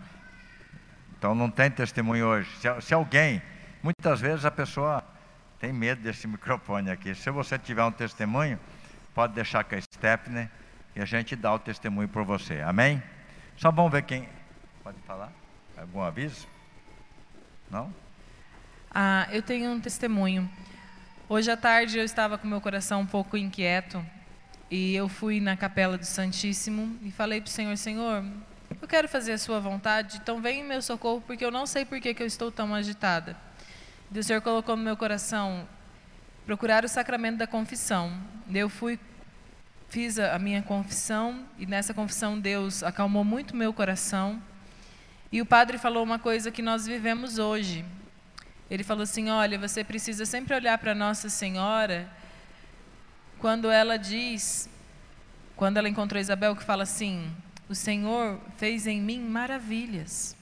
[1.18, 2.48] Então não tem testemunho hoje.
[2.58, 3.42] Se, se, alguém,
[3.82, 5.02] muitas vezes a pessoa
[5.58, 7.16] tem medo desse microfone aqui.
[7.16, 8.60] Se você tiver um testemunho,
[9.12, 10.48] pode deixar com a Stephanie
[10.94, 12.60] e a gente dá o testemunho por você.
[12.60, 13.02] Amém?
[13.56, 14.28] Só vamos ver quem.
[14.84, 15.39] Pode falar?
[15.80, 16.46] Algum aviso?
[17.70, 17.92] Não?
[18.90, 20.50] Ah, eu tenho um testemunho.
[21.26, 24.04] Hoje à tarde eu estava com meu coração um pouco inquieto
[24.70, 28.22] e eu fui na capela do Santíssimo e falei para o Senhor: Senhor,
[28.82, 31.86] eu quero fazer a Sua vontade, então vem em meu socorro porque eu não sei
[31.86, 33.34] por que, que eu estou tão agitada.
[34.12, 35.66] E o Senhor colocou no meu coração
[36.44, 38.12] procurar o sacramento da confissão.
[38.52, 39.00] Eu fui,
[39.88, 44.42] fiz a, minha confissão e nessa confissão Deus acalmou muito meu coração.
[45.32, 47.84] E o padre falou uma coisa que nós vivemos hoje.
[48.70, 52.10] Ele falou assim: olha, você precisa sempre olhar para Nossa Senhora
[53.38, 54.68] quando ela diz,
[55.56, 57.30] quando ela encontrou Isabel, que fala assim:
[57.68, 60.36] o Senhor fez em mim maravilhas.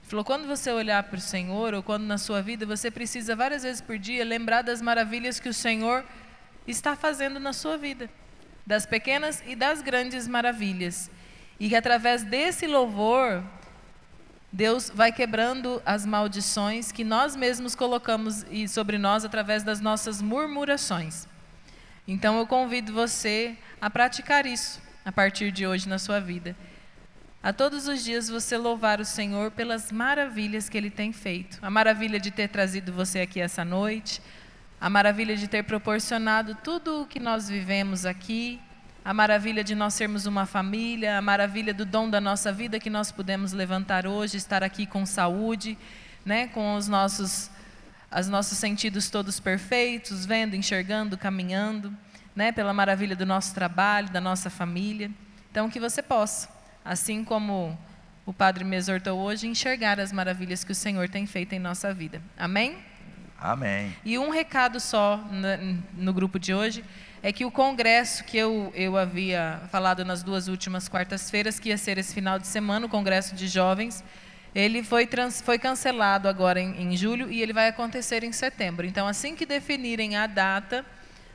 [0.00, 3.36] Ele falou: quando você olhar para o Senhor, ou quando na sua vida, você precisa
[3.36, 6.02] várias vezes por dia lembrar das maravilhas que o Senhor
[6.66, 8.08] está fazendo na sua vida,
[8.66, 11.10] das pequenas e das grandes maravilhas.
[11.60, 13.44] E que através desse louvor,
[14.54, 21.26] Deus vai quebrando as maldições que nós mesmos colocamos sobre nós através das nossas murmurações.
[22.06, 26.54] Então eu convido você a praticar isso a partir de hoje na sua vida.
[27.42, 31.58] A todos os dias você louvar o Senhor pelas maravilhas que Ele tem feito.
[31.60, 34.22] A maravilha de ter trazido você aqui essa noite,
[34.80, 38.60] a maravilha de ter proporcionado tudo o que nós vivemos aqui,
[39.04, 42.88] a maravilha de nós sermos uma família, a maravilha do dom da nossa vida que
[42.88, 45.76] nós pudemos levantar hoje, estar aqui com saúde,
[46.24, 47.50] né, com os nossos,
[48.10, 51.94] os nossos sentidos todos perfeitos, vendo, enxergando, caminhando,
[52.34, 55.10] né, pela maravilha do nosso trabalho, da nossa família.
[55.50, 56.48] Então, que você possa,
[56.82, 57.78] assim como
[58.24, 61.92] o Padre me exortou hoje, enxergar as maravilhas que o Senhor tem feito em nossa
[61.92, 62.22] vida.
[62.38, 62.78] Amém?
[63.38, 63.94] Amém.
[64.02, 66.82] E um recado só no, no grupo de hoje
[67.24, 71.78] é que o congresso que eu, eu havia falado nas duas últimas quartas-feiras, que ia
[71.78, 74.04] ser esse final de semana, o congresso de jovens,
[74.54, 78.84] ele foi, trans, foi cancelado agora em, em julho e ele vai acontecer em setembro.
[78.84, 80.84] Então, assim que definirem a data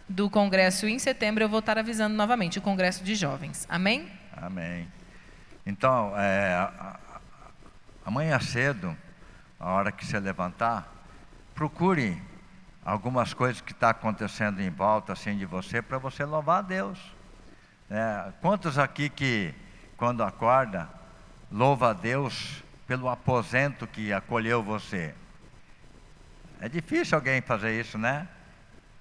[0.07, 3.65] do congresso em setembro, eu vou estar avisando novamente o congresso de jovens.
[3.67, 4.07] Amém?
[4.37, 4.87] Amém.
[5.65, 6.69] Então, é,
[8.05, 8.95] amanhã cedo,
[9.59, 10.87] a hora que você levantar,
[11.55, 12.28] procure
[12.89, 16.61] algumas coisas que estão tá acontecendo em volta assim de você para você louvar a
[16.63, 16.99] Deus.
[17.89, 19.53] É, quantos aqui que
[19.95, 20.89] quando acorda
[21.51, 25.13] louva a Deus pelo aposento que acolheu você?
[26.59, 28.27] É difícil alguém fazer isso, né?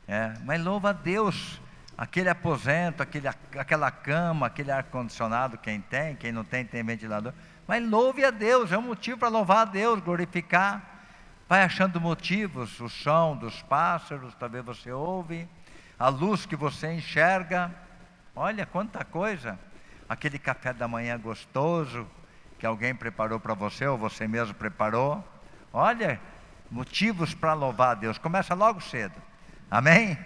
[0.06, 1.58] É, mas louva a Deus,
[1.96, 7.32] aquele aposento, aquele, aquela cama, aquele ar condicionado, quem tem, quem não tem tem ventilador.
[7.66, 10.97] Mas louve a Deus, é um motivo para louvar a Deus, glorificar.
[11.48, 15.48] Vai achando motivos, o som dos pássaros, talvez você ouve,
[15.98, 17.74] a luz que você enxerga.
[18.36, 19.58] Olha quanta coisa.
[20.06, 22.06] Aquele café da manhã gostoso
[22.58, 25.26] que alguém preparou para você ou você mesmo preparou.
[25.72, 26.20] Olha,
[26.70, 28.18] motivos para louvar a Deus.
[28.18, 29.14] Começa logo cedo.
[29.70, 30.18] Amém?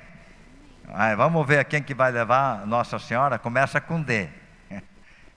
[0.89, 3.39] Aí, vamos ver quem que vai levar Nossa Senhora.
[3.39, 4.29] Começa com D.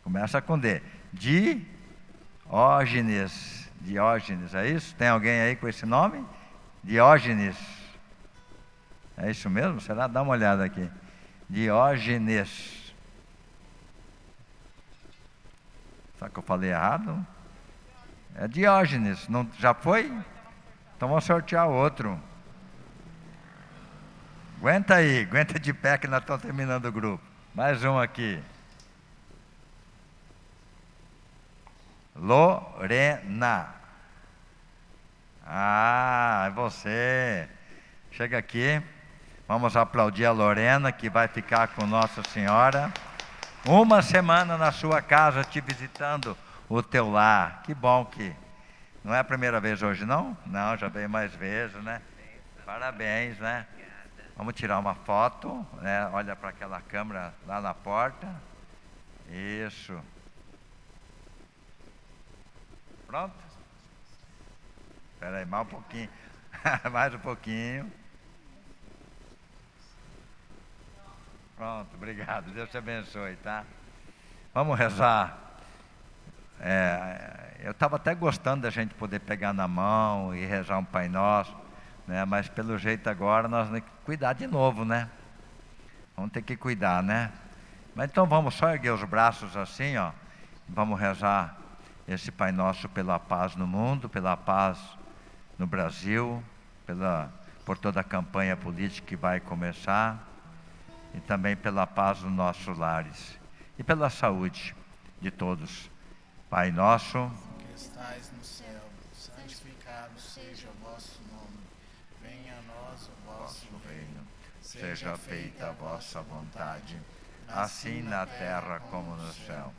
[0.04, 0.82] Começa com D.
[2.48, 3.65] Diógenes.
[3.86, 4.96] Diógenes, é isso?
[4.96, 6.26] Tem alguém aí com esse nome?
[6.84, 7.56] Diógenes.
[9.16, 9.80] É isso mesmo?
[9.80, 10.08] Será?
[10.08, 10.90] Dá uma olhada aqui.
[11.48, 12.94] Diógenes.
[16.18, 17.26] Será que eu falei errado?
[18.34, 20.06] É Diógenes, não, já foi?
[20.98, 22.20] Então vamos sortear outro.
[24.58, 27.24] Aguenta aí, aguenta de pé que nós estamos terminando o grupo.
[27.54, 28.42] Mais um aqui.
[32.16, 33.68] Lorena.
[35.46, 37.50] Ah, é você.
[38.12, 38.82] Chega aqui.
[39.48, 42.92] Vamos aplaudir a Lorena, que vai ficar com Nossa Senhora.
[43.66, 46.36] Uma semana na sua casa, te visitando
[46.70, 47.62] o teu lar.
[47.64, 48.34] Que bom que.
[49.04, 50.36] Não é a primeira vez hoje, não?
[50.48, 52.02] Não, já veio mais vezes, né?
[52.66, 53.68] Parabéns, né?
[54.36, 56.10] Vamos tirar uma foto, né?
[56.12, 58.28] Olha para aquela câmera lá na porta.
[59.30, 59.96] Isso.
[63.08, 63.36] Pronto?
[65.14, 66.10] Espera aí, mais um pouquinho.
[66.92, 67.92] mais um pouquinho.
[71.56, 72.52] Pronto, obrigado.
[72.52, 73.64] Deus te abençoe, tá?
[74.54, 75.38] Vamos rezar.
[76.60, 81.08] É, eu estava até gostando da gente poder pegar na mão e rezar um Pai
[81.08, 81.56] Nosso,
[82.08, 82.26] né?
[82.26, 85.10] mas pelo jeito agora nós temos que cuidar de novo, né?
[86.16, 87.32] Vamos ter que cuidar, né?
[87.94, 90.12] Mas então vamos só erguer os braços assim, ó.
[90.68, 91.65] Vamos rezar
[92.08, 94.80] esse Pai Nosso pela paz no mundo, pela paz
[95.58, 96.44] no Brasil,
[96.86, 97.34] pela,
[97.66, 100.28] por toda a campanha política que vai começar
[101.14, 103.38] e também pela paz nos nossos lares
[103.78, 104.76] e pela saúde
[105.20, 105.90] de todos.
[106.50, 108.82] Pai nosso, que estais no céu,
[109.14, 111.58] santificado seja o vosso nome.
[112.22, 114.28] Venha a nós o vosso reino.
[114.62, 116.98] Seja feita a vossa vontade,
[117.48, 119.74] assim na terra como no céu.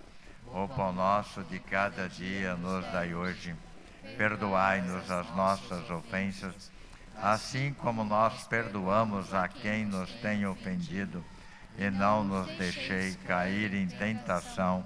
[0.52, 3.55] O pão nosso de cada dia nos dai hoje.
[4.16, 6.70] Perdoai-nos as nossas ofensas,
[7.16, 11.24] assim como nós perdoamos a quem nos tem ofendido.
[11.78, 14.85] E não nos deixei cair em tentação,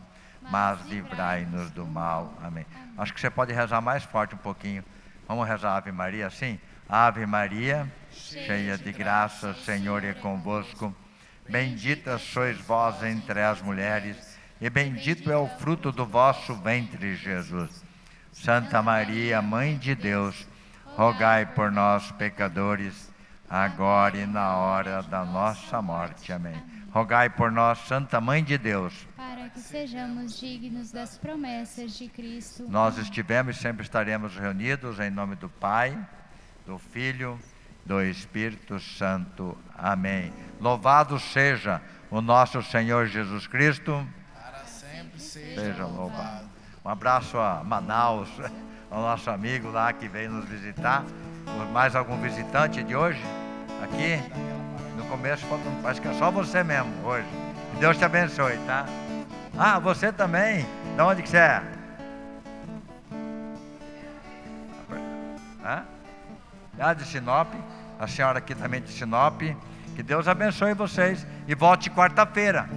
[0.51, 2.35] mas livrai-nos do mal.
[2.43, 2.66] Amém.
[2.99, 4.85] Acho que você pode rezar mais forte um pouquinho.
[5.28, 6.59] Vamos rezar Ave Maria assim?
[6.89, 10.93] Ave Maria, cheia de graça, Senhor é convosco.
[11.49, 14.30] Bendita sois vós entre as mulheres,
[14.61, 17.85] e bendito é o fruto do vosso ventre, Jesus.
[18.32, 20.47] Santa Maria, Mãe de Deus,
[20.85, 23.11] rogai por nós, pecadores,
[23.49, 26.32] agora e na hora da nossa morte.
[26.32, 26.55] Amém.
[26.93, 29.07] Rogai por nós, Santa Mãe de Deus.
[29.16, 32.66] Para que sejamos dignos das promessas de Cristo.
[32.69, 35.99] Nós estivemos e sempre estaremos reunidos em nome do Pai,
[36.66, 37.39] do Filho,
[37.85, 39.57] do Espírito Santo.
[39.77, 40.32] Amém.
[40.61, 41.81] Louvado seja
[42.11, 44.07] o nosso Senhor Jesus Cristo.
[45.31, 46.44] Seja, louvado.
[46.85, 48.28] Um abraço a Manaus,
[48.90, 51.05] ao nosso amigo lá que veio nos visitar.
[51.73, 53.23] Mais algum visitante de hoje?
[53.81, 54.20] Aqui?
[54.97, 55.47] No começo,
[55.85, 57.28] acho que é só você mesmo hoje.
[57.73, 58.86] Que Deus te abençoe, tá?
[59.57, 60.66] Ah, você também?
[60.97, 61.62] De onde que você é?
[65.65, 65.85] Hã?
[66.77, 67.55] Ah, de Sinop.
[68.01, 69.43] A senhora aqui também de Sinop.
[69.94, 71.24] Que Deus abençoe vocês.
[71.47, 72.69] E volte quarta-feira.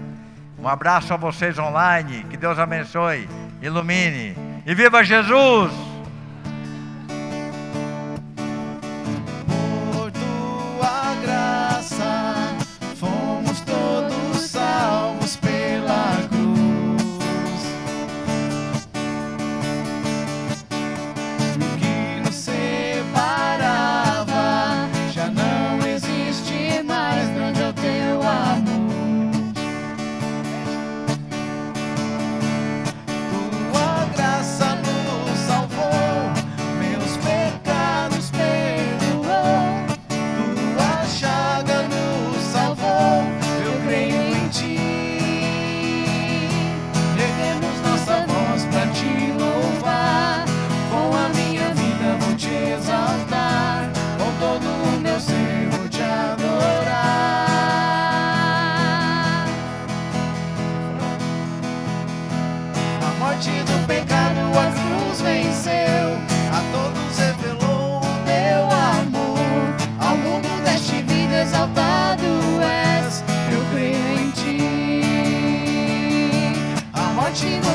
[0.63, 2.23] Um abraço a vocês online.
[2.29, 3.27] Que Deus abençoe,
[3.61, 4.33] ilumine.
[4.65, 5.92] E viva Jesus!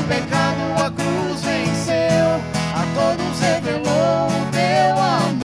[0.09, 0.38] pecado.